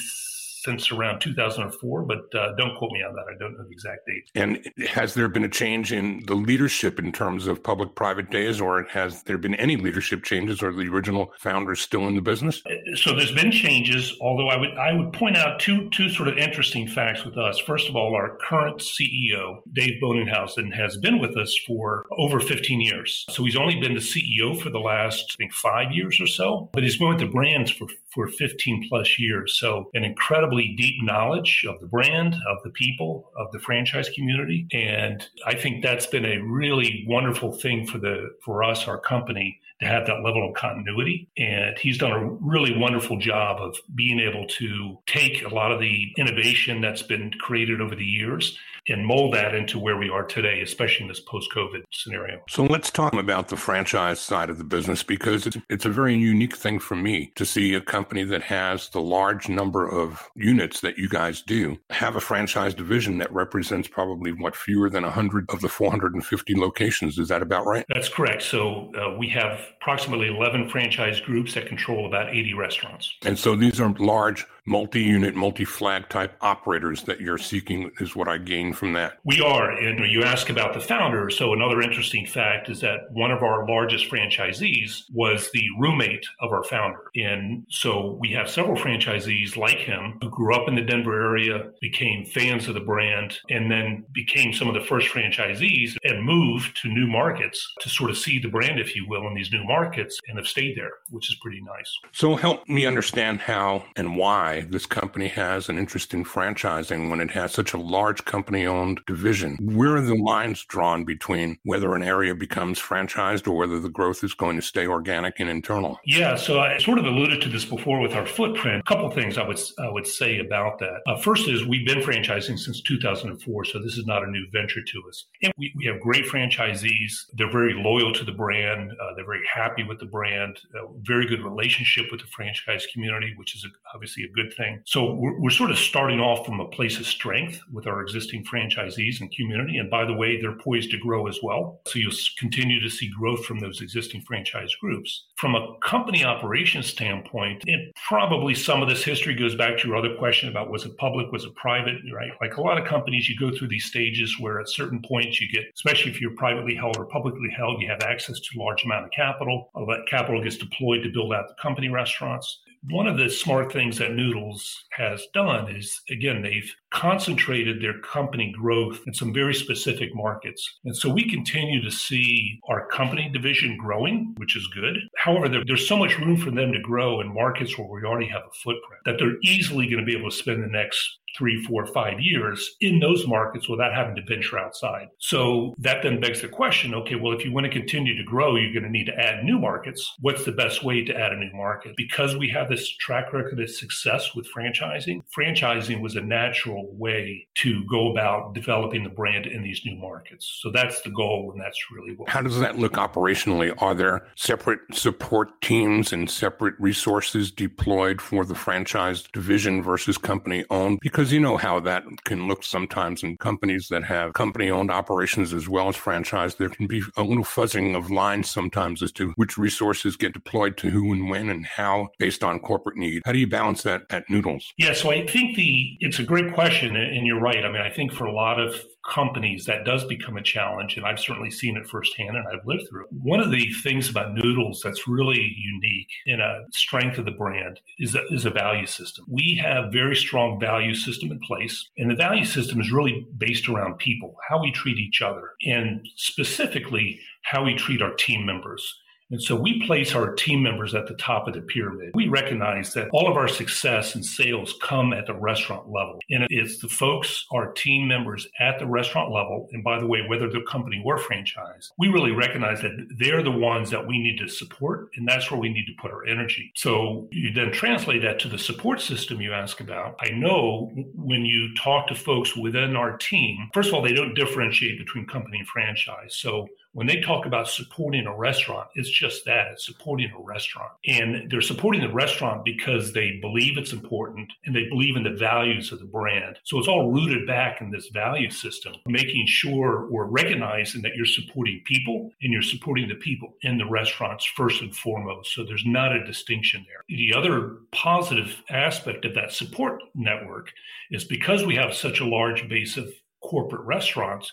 since 0.64 0.90
around 0.90 1.20
2004, 1.20 2.02
but 2.02 2.34
uh, 2.34 2.54
don't 2.56 2.76
quote 2.76 2.90
me 2.92 3.02
on 3.02 3.14
that. 3.14 3.24
I 3.30 3.38
don't 3.38 3.56
know 3.56 3.64
the 3.64 3.70
exact 3.70 4.06
date. 4.06 4.30
And 4.34 4.88
has 4.88 5.14
there 5.14 5.28
been 5.28 5.44
a 5.44 5.48
change 5.48 5.92
in 5.92 6.22
the 6.26 6.34
leadership 6.34 6.98
in 6.98 7.12
terms 7.12 7.46
of 7.46 7.62
public 7.62 7.94
private 7.94 8.30
days, 8.30 8.60
or 8.60 8.84
has 8.84 9.22
there 9.24 9.38
been 9.38 9.54
any 9.54 9.76
leadership 9.76 10.24
changes, 10.24 10.62
or 10.62 10.72
the 10.72 10.88
original 10.88 11.32
founders 11.38 11.80
still 11.80 12.06
in 12.08 12.14
the 12.14 12.22
business? 12.22 12.62
Uh, 12.66 12.96
so 12.96 13.14
there's 13.14 13.32
been 13.32 13.52
changes, 13.52 14.16
although 14.20 14.48
I 14.48 14.56
would 14.56 14.70
I 14.76 14.92
would 14.92 15.12
point 15.12 15.36
out 15.36 15.60
two 15.60 15.90
two 15.90 16.08
sort 16.08 16.28
of 16.28 16.38
interesting 16.38 16.86
facts 16.86 17.24
with 17.24 17.36
us. 17.36 17.58
First 17.58 17.88
of 17.88 17.96
all, 17.96 18.14
our 18.14 18.36
current 18.48 18.78
CEO, 18.80 19.60
Dave 19.72 20.00
Boennighausen, 20.02 20.74
has 20.74 20.96
been 20.96 21.18
with 21.18 21.36
us 21.36 21.56
for 21.66 22.04
over 22.12 22.40
15 22.40 22.80
years. 22.80 23.24
So 23.30 23.44
he's 23.44 23.56
only 23.56 23.80
been 23.80 23.94
the 23.94 24.00
CEO 24.00 24.60
for 24.60 24.70
the 24.70 24.78
last 24.78 25.34
I 25.34 25.36
think 25.36 25.52
five 25.52 25.92
years 25.92 26.20
or 26.20 26.26
so, 26.26 26.70
but 26.72 26.82
he's 26.82 26.96
been 26.96 27.08
with 27.08 27.18
the 27.18 27.26
brands 27.26 27.70
for 27.70 27.86
for 28.14 28.28
15 28.28 28.88
plus 28.88 29.18
years. 29.18 29.58
So 29.58 29.90
an 29.94 30.04
incredibly 30.04 30.74
deep 30.76 31.02
knowledge 31.02 31.64
of 31.68 31.80
the 31.80 31.86
brand, 31.86 32.34
of 32.48 32.62
the 32.62 32.70
people, 32.70 33.30
of 33.36 33.50
the 33.52 33.58
franchise 33.58 34.08
community. 34.10 34.66
And 34.72 35.26
I 35.46 35.54
think 35.54 35.82
that's 35.82 36.06
been 36.06 36.24
a 36.24 36.38
really 36.38 37.04
wonderful 37.08 37.52
thing 37.52 37.86
for 37.86 37.98
the 37.98 38.30
for 38.44 38.62
us, 38.62 38.86
our 38.86 38.98
company, 38.98 39.60
to 39.80 39.86
have 39.86 40.06
that 40.06 40.22
level 40.22 40.48
of 40.48 40.54
continuity. 40.54 41.28
And 41.36 41.76
he's 41.78 41.98
done 41.98 42.12
a 42.12 42.24
really 42.24 42.76
wonderful 42.76 43.18
job 43.18 43.60
of 43.60 43.76
being 43.94 44.20
able 44.20 44.46
to 44.46 44.98
take 45.06 45.44
a 45.44 45.54
lot 45.54 45.72
of 45.72 45.80
the 45.80 46.12
innovation 46.16 46.80
that's 46.80 47.02
been 47.02 47.32
created 47.40 47.80
over 47.80 47.94
the 47.94 48.04
years 48.04 48.58
and 48.88 49.06
mold 49.06 49.34
that 49.34 49.54
into 49.54 49.78
where 49.78 49.96
we 49.96 50.10
are 50.10 50.24
today, 50.24 50.60
especially 50.60 51.04
in 51.04 51.08
this 51.08 51.20
post-COVID 51.20 51.82
scenario. 51.90 52.40
So 52.48 52.64
let's 52.64 52.90
talk 52.90 53.14
about 53.14 53.48
the 53.48 53.56
franchise 53.56 54.20
side 54.20 54.50
of 54.50 54.58
the 54.58 54.64
business 54.64 55.02
because 55.02 55.46
it's, 55.46 55.56
it's 55.68 55.84
a 55.84 55.90
very 55.90 56.16
unique 56.16 56.56
thing 56.56 56.78
for 56.78 56.96
me 56.96 57.32
to 57.36 57.44
see 57.44 57.74
a 57.74 57.80
company 57.80 58.24
that 58.24 58.42
has 58.42 58.88
the 58.90 59.00
large 59.00 59.48
number 59.48 59.88
of 59.88 60.28
units 60.34 60.80
that 60.80 60.98
you 60.98 61.08
guys 61.08 61.42
do 61.42 61.78
have 61.90 62.16
a 62.16 62.20
franchise 62.20 62.74
division 62.74 63.18
that 63.18 63.32
represents 63.32 63.88
probably 63.88 64.32
what 64.32 64.54
fewer 64.56 64.90
than 64.90 65.02
100 65.02 65.46
of 65.50 65.60
the 65.60 65.68
450 65.68 66.58
locations. 66.58 67.18
Is 67.18 67.28
that 67.28 67.42
about 67.42 67.66
right? 67.66 67.84
That's 67.88 68.08
correct. 68.08 68.42
So 68.42 68.92
uh, 68.94 69.16
we 69.18 69.28
have 69.28 69.60
approximately 69.80 70.28
11 70.28 70.68
franchise 70.68 71.20
groups 71.20 71.54
that 71.54 71.66
control 71.66 72.06
about 72.06 72.34
80 72.34 72.54
restaurants. 72.54 73.12
And 73.24 73.38
so 73.38 73.56
these 73.56 73.80
are 73.80 73.92
large 73.98 74.46
multi-unit, 74.66 75.34
multi-flag 75.34 76.08
type 76.08 76.36
operators 76.40 77.02
that 77.04 77.20
you're 77.20 77.38
seeking 77.38 77.90
is 78.00 78.16
what 78.16 78.28
I 78.28 78.38
gain 78.38 78.72
from 78.72 78.94
that. 78.94 79.18
We 79.24 79.40
are. 79.40 79.70
And 79.70 80.10
you 80.10 80.22
ask 80.22 80.48
about 80.48 80.74
the 80.74 80.80
founder. 80.80 81.28
So 81.30 81.52
another 81.52 81.80
interesting 81.82 82.26
fact 82.26 82.70
is 82.70 82.80
that 82.80 83.10
one 83.10 83.30
of 83.30 83.42
our 83.42 83.68
largest 83.68 84.10
franchisees 84.10 85.02
was 85.12 85.50
the 85.52 85.66
roommate 85.78 86.24
of 86.40 86.52
our 86.52 86.64
founder. 86.64 87.00
And 87.14 87.66
so 87.68 88.16
we 88.20 88.30
have 88.30 88.48
several 88.48 88.76
franchisees 88.76 89.56
like 89.56 89.78
him 89.78 90.18
who 90.22 90.30
grew 90.30 90.54
up 90.54 90.68
in 90.68 90.74
the 90.74 90.82
Denver 90.82 91.20
area, 91.22 91.70
became 91.80 92.24
fans 92.24 92.66
of 92.68 92.74
the 92.74 92.80
brand, 92.80 93.38
and 93.50 93.70
then 93.70 94.04
became 94.12 94.52
some 94.52 94.68
of 94.68 94.74
the 94.74 94.86
first 94.86 95.08
franchisees 95.08 95.96
and 96.04 96.24
moved 96.24 96.76
to 96.82 96.88
new 96.88 97.06
markets 97.06 97.72
to 97.80 97.88
sort 97.88 98.10
of 98.10 98.16
see 98.16 98.38
the 98.38 98.48
brand, 98.48 98.80
if 98.80 98.96
you 98.96 99.06
will, 99.08 99.26
in 99.26 99.34
these 99.34 99.52
new 99.52 99.64
markets 99.64 100.18
and 100.28 100.38
have 100.38 100.46
stayed 100.46 100.76
there, 100.76 100.92
which 101.10 101.30
is 101.30 101.36
pretty 101.42 101.60
nice. 101.60 101.98
So 102.12 102.34
help 102.34 102.66
me 102.68 102.86
understand 102.86 103.40
how 103.40 103.84
and 103.96 104.16
why 104.16 104.53
why 104.54 104.66
this 104.68 104.86
company 104.86 105.28
has 105.28 105.68
an 105.68 105.78
interest 105.78 106.14
in 106.14 106.24
franchising 106.24 107.10
when 107.10 107.20
it 107.20 107.30
has 107.30 107.52
such 107.52 107.72
a 107.72 107.78
large 107.78 108.24
company 108.24 108.66
owned 108.66 109.00
division. 109.06 109.58
Where 109.60 109.96
are 109.96 110.00
the 110.00 110.14
lines 110.14 110.64
drawn 110.64 111.04
between 111.04 111.58
whether 111.64 111.94
an 111.94 112.02
area 112.02 112.34
becomes 112.34 112.78
franchised 112.78 113.46
or 113.46 113.56
whether 113.56 113.80
the 113.80 113.88
growth 113.88 114.22
is 114.24 114.34
going 114.34 114.56
to 114.56 114.62
stay 114.62 114.86
organic 114.86 115.40
and 115.40 115.48
internal? 115.48 115.98
Yeah, 116.04 116.36
so 116.36 116.60
I 116.60 116.78
sort 116.78 116.98
of 116.98 117.04
alluded 117.04 117.40
to 117.42 117.48
this 117.48 117.64
before 117.64 118.00
with 118.00 118.14
our 118.14 118.26
footprint. 118.26 118.82
A 118.86 118.88
couple 118.88 119.10
things 119.10 119.38
I 119.38 119.46
would 119.46 119.60
I 119.78 119.90
would 119.90 120.06
say 120.06 120.38
about 120.38 120.78
that. 120.80 121.02
Uh, 121.06 121.16
first 121.16 121.48
is 121.48 121.66
we've 121.66 121.86
been 121.86 122.00
franchising 122.00 122.58
since 122.58 122.80
2004, 122.82 123.64
so 123.64 123.78
this 123.78 123.96
is 123.96 124.06
not 124.06 124.22
a 124.22 124.30
new 124.30 124.46
venture 124.52 124.82
to 124.82 125.02
us. 125.08 125.26
And 125.42 125.52
we, 125.56 125.72
we 125.76 125.86
have 125.86 126.00
great 126.00 126.26
franchisees. 126.26 127.26
They're 127.34 127.50
very 127.50 127.74
loyal 127.74 128.12
to 128.12 128.24
the 128.24 128.32
brand. 128.32 128.92
Uh, 128.92 129.14
they're 129.16 129.24
very 129.24 129.44
happy 129.52 129.82
with 129.82 129.98
the 129.98 130.06
brand. 130.06 130.58
Uh, 130.74 130.86
very 131.02 131.26
good 131.26 131.42
relationship 131.42 132.06
with 132.10 132.20
the 132.20 132.26
franchise 132.28 132.86
community, 132.92 133.34
which 133.36 133.54
is 133.54 133.64
a, 133.64 133.68
obviously 133.94 134.24
a 134.24 134.28
good 134.28 134.43
good 134.44 134.54
thing. 134.54 134.82
So 134.86 135.14
we're, 135.14 135.38
we're 135.38 135.50
sort 135.50 135.70
of 135.70 135.78
starting 135.78 136.20
off 136.20 136.46
from 136.46 136.60
a 136.60 136.68
place 136.68 136.98
of 136.98 137.06
strength 137.06 137.60
with 137.72 137.86
our 137.86 138.02
existing 138.02 138.44
franchisees 138.44 139.20
and 139.20 139.30
community. 139.32 139.78
And 139.78 139.90
by 139.90 140.04
the 140.04 140.12
way, 140.12 140.40
they're 140.40 140.56
poised 140.56 140.90
to 140.92 140.98
grow 140.98 141.26
as 141.26 141.38
well. 141.42 141.80
So 141.86 141.98
you'll 141.98 142.12
continue 142.38 142.80
to 142.80 142.90
see 142.90 143.10
growth 143.18 143.44
from 143.44 143.60
those 143.60 143.80
existing 143.80 144.22
franchise 144.22 144.74
groups. 144.80 145.26
From 145.36 145.54
a 145.54 145.76
company 145.82 146.24
operations 146.24 146.86
standpoint, 146.86 147.62
it 147.66 147.92
probably 148.08 148.54
some 148.54 148.82
of 148.82 148.88
this 148.88 149.04
history 149.04 149.34
goes 149.34 149.54
back 149.54 149.78
to 149.78 149.88
your 149.88 149.96
other 149.96 150.14
question 150.16 150.48
about 150.48 150.70
was 150.70 150.84
it 150.84 150.96
public, 150.96 151.30
was 151.32 151.44
it 151.44 151.54
private, 151.54 151.96
right? 152.14 152.32
Like 152.40 152.56
a 152.56 152.60
lot 152.62 152.80
of 152.80 152.86
companies, 152.86 153.28
you 153.28 153.36
go 153.38 153.56
through 153.56 153.68
these 153.68 153.84
stages 153.84 154.38
where 154.38 154.60
at 154.60 154.68
certain 154.68 155.02
points 155.02 155.40
you 155.40 155.48
get, 155.50 155.64
especially 155.74 156.10
if 156.10 156.20
you're 156.20 156.36
privately 156.36 156.74
held 156.74 156.96
or 156.96 157.06
publicly 157.06 157.50
held, 157.56 157.80
you 157.80 157.88
have 157.88 158.02
access 158.02 158.40
to 158.40 158.58
a 158.58 158.62
large 158.62 158.84
amount 158.84 159.04
of 159.04 159.10
capital. 159.10 159.70
All 159.74 159.86
that 159.86 160.06
capital 160.08 160.42
gets 160.42 160.56
deployed 160.56 161.02
to 161.02 161.10
build 161.10 161.32
out 161.32 161.48
the 161.48 161.54
company 161.60 161.88
restaurants 161.88 162.60
one 162.90 163.06
of 163.06 163.16
the 163.16 163.30
smart 163.30 163.72
things 163.72 163.98
that 163.98 164.12
Noodles 164.12 164.84
has 164.90 165.26
done 165.32 165.74
is, 165.74 166.00
again, 166.10 166.42
they've 166.42 166.70
concentrated 166.94 167.82
their 167.82 167.98
company 168.00 168.54
growth 168.56 169.00
in 169.06 169.12
some 169.12 169.34
very 169.34 169.52
specific 169.52 170.14
markets. 170.14 170.78
And 170.84 170.96
so 170.96 171.12
we 171.12 171.28
continue 171.28 171.82
to 171.82 171.90
see 171.90 172.60
our 172.68 172.86
company 172.86 173.28
division 173.32 173.76
growing, 173.76 174.32
which 174.36 174.56
is 174.56 174.66
good. 174.68 174.96
However, 175.16 175.48
there, 175.48 175.64
there's 175.66 175.88
so 175.88 175.96
much 175.96 176.18
room 176.18 176.36
for 176.36 176.52
them 176.52 176.72
to 176.72 176.80
grow 176.80 177.20
in 177.20 177.34
markets 177.34 177.76
where 177.76 177.88
we 177.88 178.06
already 178.06 178.28
have 178.28 178.42
a 178.42 178.54
footprint 178.54 179.02
that 179.04 179.18
they're 179.18 179.38
easily 179.42 179.86
going 179.88 179.98
to 179.98 180.06
be 180.06 180.16
able 180.16 180.30
to 180.30 180.36
spend 180.36 180.62
the 180.62 180.68
next 180.68 181.18
three, 181.36 181.62
four, 181.64 181.86
five 181.86 182.20
years 182.20 182.76
in 182.80 183.00
those 183.00 183.26
markets 183.26 183.68
without 183.68 183.94
having 183.94 184.14
to 184.14 184.22
venture 184.22 184.58
outside. 184.58 185.08
So 185.18 185.74
that 185.78 186.02
then 186.02 186.20
begs 186.20 186.40
the 186.40 186.48
question 186.48 186.94
okay, 186.94 187.16
well, 187.16 187.32
if 187.32 187.44
you 187.44 187.52
want 187.52 187.64
to 187.64 187.72
continue 187.72 188.16
to 188.16 188.22
grow, 188.22 188.56
you're 188.56 188.72
going 188.72 188.84
to 188.84 188.90
need 188.90 189.06
to 189.06 189.18
add 189.18 189.44
new 189.44 189.58
markets. 189.58 190.14
What's 190.20 190.44
the 190.44 190.52
best 190.52 190.84
way 190.84 191.04
to 191.04 191.16
add 191.18 191.32
a 191.32 191.36
new 191.36 191.52
market? 191.52 191.94
Because 191.96 192.36
we 192.36 192.48
have 192.50 192.68
this 192.68 192.88
track 192.88 193.32
record 193.32 193.60
of 193.60 193.70
success 193.70 194.34
with 194.34 194.48
franchising, 194.52 195.22
franchising 195.36 196.00
was 196.00 196.16
a 196.16 196.20
natural 196.20 196.83
way 196.92 197.48
to 197.56 197.84
go 197.90 198.12
about 198.12 198.54
developing 198.54 199.02
the 199.02 199.10
brand 199.10 199.46
in 199.46 199.62
these 199.62 199.80
new 199.84 199.96
markets. 199.96 200.58
So 200.62 200.70
that's 200.70 201.02
the 201.02 201.10
goal, 201.10 201.50
and 201.52 201.60
that's 201.60 201.78
really 201.90 202.14
what. 202.14 202.28
How 202.28 202.42
does 202.42 202.60
that 202.60 202.78
look 202.78 202.92
operationally? 202.92 203.74
Are 203.78 203.94
there 203.94 204.26
separate 204.36 204.80
support 204.92 205.60
teams 205.62 206.12
and 206.12 206.30
separate 206.30 206.74
resources 206.78 207.50
deployed 207.50 208.20
for 208.20 208.44
the 208.44 208.54
franchise 208.54 209.24
division 209.32 209.82
versus 209.82 210.16
company 210.16 210.64
owned? 210.70 210.98
Because 211.00 211.24
because 211.24 211.32
you 211.32 211.40
know 211.40 211.56
how 211.56 211.80
that 211.80 212.04
can 212.24 212.48
look 212.48 212.62
sometimes 212.62 213.22
in 213.22 213.34
companies 213.38 213.88
that 213.88 214.04
have 214.04 214.34
company 214.34 214.68
owned 214.68 214.90
operations 214.90 215.54
as 215.54 215.70
well 215.70 215.88
as 215.88 215.96
franchise. 215.96 216.56
There 216.56 216.68
can 216.68 216.86
be 216.86 217.02
a 217.16 217.22
little 217.22 217.44
fuzzing 217.44 217.96
of 217.96 218.10
lines 218.10 218.50
sometimes 218.50 219.02
as 219.02 219.10
to 219.12 219.32
which 219.36 219.56
resources 219.56 220.16
get 220.16 220.34
deployed 220.34 220.76
to 220.78 220.90
who 220.90 221.12
and 221.14 221.30
when 221.30 221.48
and 221.48 221.64
how 221.64 222.08
based 222.18 222.44
on 222.44 222.58
corporate 222.58 222.98
need. 222.98 223.22
How 223.24 223.32
do 223.32 223.38
you 223.38 223.46
balance 223.46 223.84
that 223.84 224.02
at 224.10 224.28
Noodles? 224.28 224.74
Yeah, 224.76 224.92
so 224.92 225.12
I 225.12 225.26
think 225.26 225.56
the 225.56 225.96
it's 226.00 226.18
a 226.18 226.24
great 226.24 226.52
question 226.52 226.73
question, 226.74 226.96
and 226.96 227.26
you're 227.26 227.40
right. 227.40 227.64
I 227.64 227.70
mean, 227.70 227.82
I 227.82 227.90
think 227.90 228.12
for 228.12 228.24
a 228.24 228.32
lot 228.32 228.58
of 228.58 228.74
companies 229.08 229.64
that 229.66 229.84
does 229.84 230.04
become 230.04 230.36
a 230.36 230.42
challenge, 230.42 230.96
and 230.96 231.06
I've 231.06 231.20
certainly 231.20 231.50
seen 231.50 231.76
it 231.76 231.86
firsthand 231.86 232.36
and 232.36 232.44
I've 232.48 232.66
lived 232.66 232.88
through 232.88 233.04
it. 233.04 233.08
One 233.12 233.40
of 233.40 233.50
the 233.50 233.70
things 233.82 234.08
about 234.10 234.34
Noodles 234.34 234.80
that's 234.82 235.06
really 235.06 235.54
unique 235.56 236.08
in 236.26 236.40
a 236.40 236.64
strength 236.72 237.18
of 237.18 237.26
the 237.26 237.30
brand 237.30 237.80
is 237.98 238.14
a, 238.14 238.24
is 238.30 238.44
a 238.44 238.50
value 238.50 238.86
system. 238.86 239.24
We 239.28 239.60
have 239.62 239.92
very 239.92 240.16
strong 240.16 240.58
value 240.58 240.94
system 240.94 241.30
in 241.30 241.38
place, 241.40 241.90
and 241.96 242.10
the 242.10 242.16
value 242.16 242.44
system 242.44 242.80
is 242.80 242.90
really 242.90 243.26
based 243.36 243.68
around 243.68 243.98
people, 243.98 244.34
how 244.48 244.60
we 244.60 244.72
treat 244.72 244.98
each 244.98 245.22
other, 245.22 245.50
and 245.64 246.04
specifically 246.16 247.20
how 247.42 247.64
we 247.64 247.74
treat 247.74 248.02
our 248.02 248.14
team 248.14 248.46
members. 248.46 248.82
And 249.30 249.42
so 249.42 249.56
we 249.56 249.84
place 249.86 250.14
our 250.14 250.34
team 250.34 250.62
members 250.62 250.94
at 250.94 251.06
the 251.06 251.14
top 251.14 251.48
of 251.48 251.54
the 251.54 251.62
pyramid. 251.62 252.10
We 252.14 252.28
recognize 252.28 252.92
that 252.94 253.08
all 253.12 253.28
of 253.28 253.36
our 253.36 253.48
success 253.48 254.14
and 254.14 254.24
sales 254.24 254.74
come 254.82 255.12
at 255.12 255.26
the 255.26 255.34
restaurant 255.34 255.88
level. 255.88 256.18
And 256.30 256.46
it's 256.50 256.78
the 256.78 256.88
folks, 256.88 257.44
our 257.52 257.72
team 257.72 258.06
members 258.06 258.46
at 258.60 258.78
the 258.78 258.86
restaurant 258.86 259.32
level. 259.32 259.68
And 259.72 259.82
by 259.82 259.98
the 259.98 260.06
way, 260.06 260.20
whether 260.28 260.50
they're 260.50 260.62
company 260.64 261.02
or 261.04 261.18
franchise, 261.18 261.90
we 261.98 262.08
really 262.08 262.32
recognize 262.32 262.80
that 262.82 262.92
they're 263.18 263.42
the 263.42 263.50
ones 263.50 263.90
that 263.90 264.06
we 264.06 264.18
need 264.18 264.38
to 264.38 264.48
support. 264.48 265.10
And 265.16 265.26
that's 265.26 265.50
where 265.50 265.60
we 265.60 265.68
need 265.68 265.86
to 265.86 265.92
put 266.00 266.10
our 266.10 266.26
energy. 266.26 266.70
So 266.76 267.28
you 267.32 267.52
then 267.52 267.72
translate 267.72 268.22
that 268.22 268.38
to 268.40 268.48
the 268.48 268.58
support 268.58 269.00
system 269.00 269.40
you 269.40 269.52
ask 269.52 269.80
about. 269.80 270.16
I 270.20 270.30
know 270.30 270.90
when 271.14 271.44
you 271.44 271.74
talk 271.74 272.08
to 272.08 272.14
folks 272.14 272.56
within 272.56 272.96
our 272.96 273.16
team, 273.16 273.68
first 273.72 273.88
of 273.88 273.94
all, 273.94 274.02
they 274.02 274.12
don't 274.12 274.34
differentiate 274.34 274.98
between 274.98 275.26
company 275.26 275.58
and 275.58 275.68
franchise. 275.68 276.36
So 276.36 276.66
when 276.94 277.08
they 277.08 277.20
talk 277.20 277.44
about 277.44 277.68
supporting 277.68 278.26
a 278.26 278.34
restaurant, 278.34 278.88
it's 278.94 279.10
just 279.10 279.44
that 279.44 279.66
it's 279.72 279.84
supporting 279.84 280.30
a 280.30 280.40
restaurant. 280.40 280.92
And 281.06 281.50
they're 281.50 281.60
supporting 281.60 282.00
the 282.00 282.12
restaurant 282.12 282.64
because 282.64 283.12
they 283.12 283.38
believe 283.40 283.76
it's 283.76 283.92
important 283.92 284.52
and 284.64 284.74
they 284.74 284.88
believe 284.88 285.16
in 285.16 285.24
the 285.24 285.30
values 285.30 285.90
of 285.90 285.98
the 285.98 286.04
brand. 286.04 286.58
So 286.62 286.78
it's 286.78 286.88
all 286.88 287.10
rooted 287.10 287.46
back 287.46 287.80
in 287.80 287.90
this 287.90 288.08
value 288.08 288.48
system, 288.48 288.94
making 289.06 289.46
sure 289.46 290.08
we're 290.08 290.26
recognizing 290.26 291.02
that 291.02 291.16
you're 291.16 291.26
supporting 291.26 291.82
people 291.84 292.30
and 292.42 292.52
you're 292.52 292.62
supporting 292.62 293.08
the 293.08 293.16
people 293.16 293.54
in 293.62 293.76
the 293.76 293.86
restaurants 293.86 294.44
first 294.44 294.80
and 294.80 294.94
foremost. 294.94 295.52
So 295.52 295.64
there's 295.64 295.84
not 295.84 296.14
a 296.14 296.24
distinction 296.24 296.86
there. 296.86 297.02
The 297.08 297.34
other 297.34 297.78
positive 297.90 298.62
aspect 298.70 299.24
of 299.24 299.34
that 299.34 299.52
support 299.52 300.00
network 300.14 300.72
is 301.10 301.24
because 301.24 301.64
we 301.64 301.74
have 301.74 301.92
such 301.92 302.20
a 302.20 302.24
large 302.24 302.68
base 302.68 302.96
of 302.96 303.08
corporate 303.42 303.84
restaurants, 303.84 304.52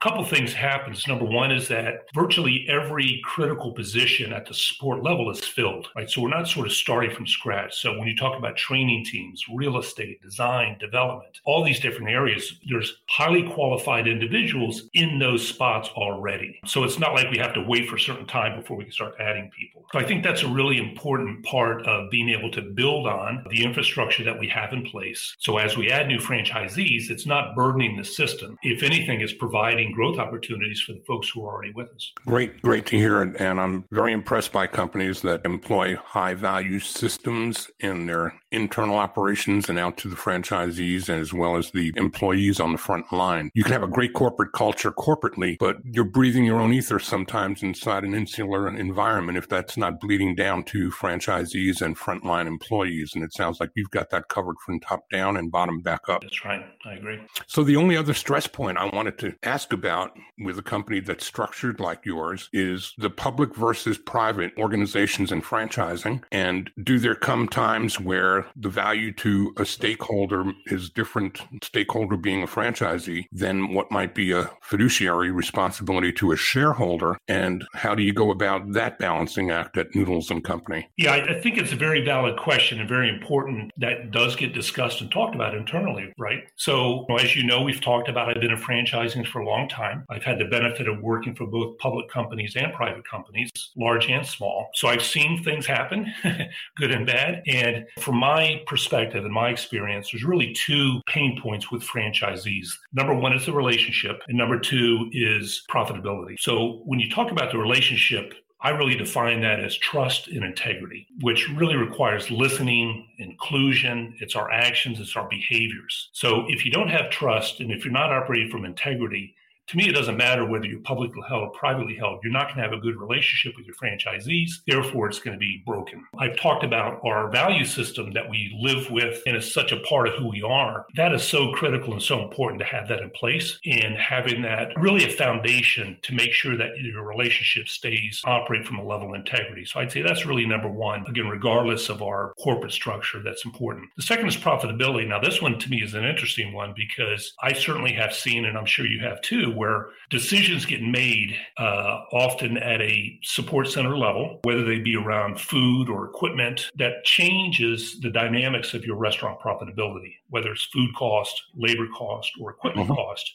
couple 0.00 0.24
things 0.24 0.52
happens. 0.54 1.06
Number 1.06 1.26
one 1.26 1.52
is 1.52 1.68
that 1.68 2.06
virtually 2.14 2.66
every 2.68 3.20
critical 3.24 3.72
position 3.72 4.32
at 4.32 4.46
the 4.46 4.54
support 4.54 5.02
level 5.02 5.30
is 5.30 5.40
filled, 5.40 5.88
right? 5.94 6.08
So 6.08 6.22
we're 6.22 6.30
not 6.30 6.48
sort 6.48 6.66
of 6.66 6.72
starting 6.72 7.10
from 7.10 7.26
scratch. 7.26 7.78
So 7.80 7.98
when 7.98 8.08
you 8.08 8.16
talk 8.16 8.38
about 8.38 8.56
training 8.56 9.04
teams, 9.04 9.44
real 9.54 9.78
estate, 9.78 10.22
design, 10.22 10.78
development, 10.78 11.40
all 11.44 11.62
these 11.62 11.80
different 11.80 12.08
areas, 12.08 12.58
there's 12.68 12.96
highly 13.10 13.42
qualified 13.52 14.08
individuals 14.08 14.84
in 14.94 15.18
those 15.18 15.46
spots 15.46 15.90
already. 15.90 16.58
So 16.64 16.84
it's 16.84 16.98
not 16.98 17.12
like 17.12 17.30
we 17.30 17.38
have 17.38 17.52
to 17.54 17.62
wait 17.62 17.88
for 17.88 17.96
a 17.96 18.00
certain 18.00 18.26
time 18.26 18.58
before 18.58 18.78
we 18.78 18.84
can 18.84 18.92
start 18.92 19.14
adding 19.20 19.50
people. 19.50 19.84
So 19.92 19.98
I 19.98 20.04
think 20.04 20.24
that's 20.24 20.42
a 20.42 20.48
really 20.48 20.78
important 20.78 21.44
part 21.44 21.86
of 21.86 22.10
being 22.10 22.30
able 22.30 22.50
to 22.52 22.62
build 22.62 23.06
on 23.06 23.44
the 23.50 23.64
infrastructure 23.64 24.24
that 24.24 24.38
we 24.38 24.48
have 24.48 24.72
in 24.72 24.82
place. 24.82 25.36
So 25.40 25.58
as 25.58 25.76
we 25.76 25.90
add 25.90 26.06
new 26.06 26.18
franchisees, 26.18 27.10
it's 27.10 27.26
not 27.26 27.54
burdening 27.54 27.98
the 27.98 28.04
system. 28.04 28.56
If 28.62 28.82
anything, 28.82 29.20
it's 29.20 29.34
providing 29.34 29.89
growth 29.92 30.18
opportunities 30.18 30.80
for 30.80 30.92
the 30.92 31.02
folks 31.06 31.28
who 31.28 31.44
are 31.44 31.54
already 31.54 31.72
with 31.72 31.88
us. 31.94 32.12
Great, 32.26 32.60
great 32.62 32.86
to 32.86 32.96
hear 32.96 33.22
it. 33.22 33.40
And 33.40 33.60
I'm 33.60 33.84
very 33.90 34.12
impressed 34.12 34.52
by 34.52 34.66
companies 34.66 35.22
that 35.22 35.44
employ 35.44 35.96
high 35.96 36.34
value 36.34 36.80
systems 36.80 37.70
in 37.80 38.06
their 38.06 38.39
internal 38.52 38.96
operations 38.96 39.68
and 39.68 39.78
out 39.78 39.96
to 39.98 40.08
the 40.08 40.16
franchisees 40.16 41.08
as 41.08 41.32
well 41.32 41.56
as 41.56 41.70
the 41.70 41.92
employees 41.96 42.60
on 42.60 42.72
the 42.72 42.78
front 42.78 43.12
line. 43.12 43.50
You 43.54 43.62
can 43.62 43.72
have 43.72 43.82
a 43.82 43.88
great 43.88 44.12
corporate 44.12 44.52
culture 44.52 44.90
corporately, 44.90 45.56
but 45.58 45.78
you're 45.84 46.04
breathing 46.04 46.44
your 46.44 46.60
own 46.60 46.72
ether 46.72 46.98
sometimes 46.98 47.62
inside 47.62 48.04
an 48.04 48.14
insular 48.14 48.68
environment 48.68 49.38
if 49.38 49.48
that's 49.48 49.76
not 49.76 50.00
bleeding 50.00 50.34
down 50.34 50.64
to 50.64 50.90
franchisees 50.90 51.80
and 51.82 51.96
frontline 51.96 52.46
employees. 52.46 53.12
And 53.14 53.24
it 53.24 53.32
sounds 53.32 53.60
like 53.60 53.70
you've 53.74 53.90
got 53.90 54.10
that 54.10 54.28
covered 54.28 54.56
from 54.64 54.80
top 54.80 55.08
down 55.10 55.36
and 55.36 55.50
bottom 55.50 55.80
back 55.80 56.08
up. 56.08 56.22
That's 56.22 56.44
right. 56.44 56.64
I 56.84 56.94
agree. 56.94 57.20
So 57.46 57.62
the 57.62 57.76
only 57.76 57.96
other 57.96 58.14
stress 58.14 58.46
point 58.46 58.78
I 58.78 58.86
wanted 58.86 59.18
to 59.18 59.34
ask 59.42 59.72
about 59.72 60.16
with 60.38 60.58
a 60.58 60.62
company 60.62 61.00
that's 61.00 61.26
structured 61.26 61.80
like 61.80 62.04
yours 62.04 62.48
is 62.52 62.94
the 62.98 63.10
public 63.10 63.54
versus 63.54 63.98
private 63.98 64.52
organizations 64.58 65.32
and 65.32 65.44
franchising. 65.44 66.22
And 66.32 66.70
do 66.82 66.98
there 66.98 67.14
come 67.14 67.48
times 67.48 68.00
where 68.00 68.39
the 68.56 68.68
value 68.68 69.12
to 69.14 69.52
a 69.56 69.64
stakeholder 69.64 70.52
is 70.66 70.90
different, 70.90 71.40
stakeholder 71.62 72.16
being 72.16 72.42
a 72.42 72.46
franchisee, 72.46 73.26
than 73.32 73.74
what 73.74 73.90
might 73.90 74.14
be 74.14 74.32
a 74.32 74.50
fiduciary 74.62 75.30
responsibility 75.30 76.12
to 76.12 76.32
a 76.32 76.36
shareholder. 76.36 77.18
And 77.28 77.64
how 77.74 77.94
do 77.94 78.02
you 78.02 78.12
go 78.12 78.30
about 78.30 78.72
that 78.72 78.98
balancing 78.98 79.50
act 79.50 79.76
at 79.76 79.94
Noodles 79.94 80.30
and 80.30 80.44
Company? 80.44 80.88
Yeah, 80.96 81.12
I 81.12 81.40
think 81.40 81.58
it's 81.58 81.72
a 81.72 81.76
very 81.76 82.04
valid 82.04 82.38
question 82.38 82.80
and 82.80 82.88
very 82.88 83.08
important 83.08 83.72
that 83.76 84.10
does 84.10 84.36
get 84.36 84.54
discussed 84.54 85.00
and 85.00 85.10
talked 85.10 85.34
about 85.34 85.54
internally, 85.54 86.12
right? 86.18 86.44
So, 86.56 87.06
as 87.18 87.34
you 87.34 87.44
know, 87.44 87.62
we've 87.62 87.80
talked 87.80 88.08
about 88.08 88.28
I've 88.28 88.40
been 88.40 88.50
in 88.50 88.58
franchising 88.58 89.26
for 89.26 89.40
a 89.40 89.46
long 89.46 89.68
time. 89.68 90.04
I've 90.08 90.22
had 90.22 90.38
the 90.38 90.44
benefit 90.44 90.88
of 90.88 91.00
working 91.00 91.34
for 91.34 91.46
both 91.46 91.78
public 91.78 92.08
companies 92.08 92.54
and 92.56 92.72
private 92.72 93.06
companies, 93.08 93.50
large 93.76 94.08
and 94.08 94.26
small. 94.26 94.68
So 94.74 94.88
I've 94.88 95.02
seen 95.02 95.42
things 95.42 95.66
happen, 95.66 96.12
good 96.76 96.90
and 96.90 97.06
bad. 97.06 97.42
And 97.46 97.86
from 97.98 98.16
my 98.16 98.29
my 98.30 98.62
perspective 98.66 99.24
and 99.24 99.34
my 99.34 99.48
experience, 99.48 100.10
there's 100.10 100.24
really 100.24 100.52
two 100.52 101.00
pain 101.08 101.40
points 101.42 101.70
with 101.72 101.82
franchisees. 101.82 102.68
Number 102.92 103.14
one 103.14 103.32
is 103.32 103.44
the 103.44 103.52
relationship, 103.52 104.22
and 104.28 104.38
number 104.38 104.58
two 104.58 105.10
is 105.12 105.64
profitability. 105.68 106.36
So 106.38 106.82
when 106.84 107.00
you 107.00 107.10
talk 107.10 107.32
about 107.32 107.50
the 107.50 107.58
relationship, 107.58 108.34
I 108.62 108.70
really 108.70 108.94
define 108.94 109.40
that 109.40 109.58
as 109.58 109.76
trust 109.78 110.28
and 110.28 110.44
integrity, 110.44 111.08
which 111.22 111.48
really 111.48 111.76
requires 111.76 112.30
listening, 112.30 113.08
inclusion, 113.18 114.14
it's 114.20 114.36
our 114.36 114.50
actions, 114.50 115.00
it's 115.00 115.16
our 115.16 115.28
behaviors. 115.28 116.10
So 116.12 116.44
if 116.48 116.64
you 116.64 116.70
don't 116.70 116.90
have 116.90 117.10
trust 117.10 117.60
and 117.60 117.72
if 117.72 117.84
you're 117.84 117.92
not 117.92 118.12
operating 118.12 118.50
from 118.50 118.64
integrity, 118.64 119.34
to 119.70 119.76
me, 119.76 119.88
it 119.88 119.92
doesn't 119.92 120.16
matter 120.16 120.44
whether 120.44 120.66
you're 120.66 120.80
publicly 120.80 121.22
held 121.28 121.44
or 121.44 121.50
privately 121.52 121.94
held. 121.94 122.18
You're 122.24 122.32
not 122.32 122.46
going 122.46 122.56
to 122.56 122.62
have 122.62 122.72
a 122.72 122.80
good 122.80 122.98
relationship 122.98 123.56
with 123.56 123.66
your 123.66 123.76
franchisees. 123.76 124.62
Therefore, 124.66 125.08
it's 125.08 125.20
going 125.20 125.34
to 125.34 125.38
be 125.38 125.62
broken. 125.64 126.04
I've 126.18 126.36
talked 126.36 126.64
about 126.64 127.00
our 127.04 127.30
value 127.30 127.64
system 127.64 128.12
that 128.14 128.28
we 128.28 128.58
live 128.60 128.90
with 128.90 129.22
and 129.26 129.36
is 129.36 129.54
such 129.54 129.70
a 129.70 129.78
part 129.80 130.08
of 130.08 130.14
who 130.14 130.28
we 130.28 130.42
are. 130.42 130.86
That 130.96 131.14
is 131.14 131.22
so 131.22 131.52
critical 131.52 131.92
and 131.92 132.02
so 132.02 132.20
important 132.20 132.58
to 132.58 132.66
have 132.66 132.88
that 132.88 132.98
in 132.98 133.10
place 133.10 133.60
and 133.64 133.96
having 133.96 134.42
that 134.42 134.72
really 134.76 135.04
a 135.04 135.08
foundation 135.08 135.98
to 136.02 136.14
make 136.14 136.32
sure 136.32 136.56
that 136.56 136.76
your 136.80 137.06
relationship 137.06 137.68
stays 137.68 138.22
operate 138.24 138.66
from 138.66 138.78
a 138.78 138.84
level 138.84 139.10
of 139.10 139.14
integrity. 139.14 139.64
So 139.64 139.78
I'd 139.78 139.92
say 139.92 140.02
that's 140.02 140.26
really 140.26 140.46
number 140.46 140.68
one. 140.68 141.04
Again, 141.06 141.28
regardless 141.28 141.88
of 141.88 142.02
our 142.02 142.34
corporate 142.42 142.72
structure, 142.72 143.22
that's 143.22 143.44
important. 143.44 143.90
The 143.94 144.02
second 144.02 144.26
is 144.26 144.36
profitability. 144.36 145.06
Now, 145.06 145.20
this 145.20 145.40
one 145.40 145.60
to 145.60 145.70
me 145.70 145.80
is 145.80 145.94
an 145.94 146.04
interesting 146.04 146.52
one 146.52 146.74
because 146.74 147.34
I 147.40 147.52
certainly 147.52 147.92
have 147.92 148.12
seen, 148.12 148.46
and 148.46 148.58
I'm 148.58 148.66
sure 148.66 148.84
you 148.84 148.98
have 149.04 149.20
too, 149.20 149.59
where 149.60 149.90
decisions 150.08 150.64
get 150.64 150.80
made 150.80 151.36
uh, 151.58 152.00
often 152.14 152.56
at 152.56 152.80
a 152.80 153.18
support 153.22 153.68
center 153.68 153.94
level, 153.94 154.40
whether 154.44 154.64
they 154.64 154.78
be 154.78 154.96
around 154.96 155.38
food 155.38 155.90
or 155.90 156.06
equipment, 156.06 156.70
that 156.76 157.04
changes 157.04 158.00
the 158.00 158.08
dynamics 158.08 158.72
of 158.72 158.86
your 158.86 158.96
restaurant 158.96 159.38
profitability, 159.38 160.14
whether 160.30 160.50
it's 160.52 160.64
food 160.72 160.88
cost, 160.96 161.42
labor 161.54 161.86
cost, 161.94 162.32
or 162.40 162.52
equipment 162.52 162.88
mm-hmm. 162.88 162.96
cost 162.96 163.34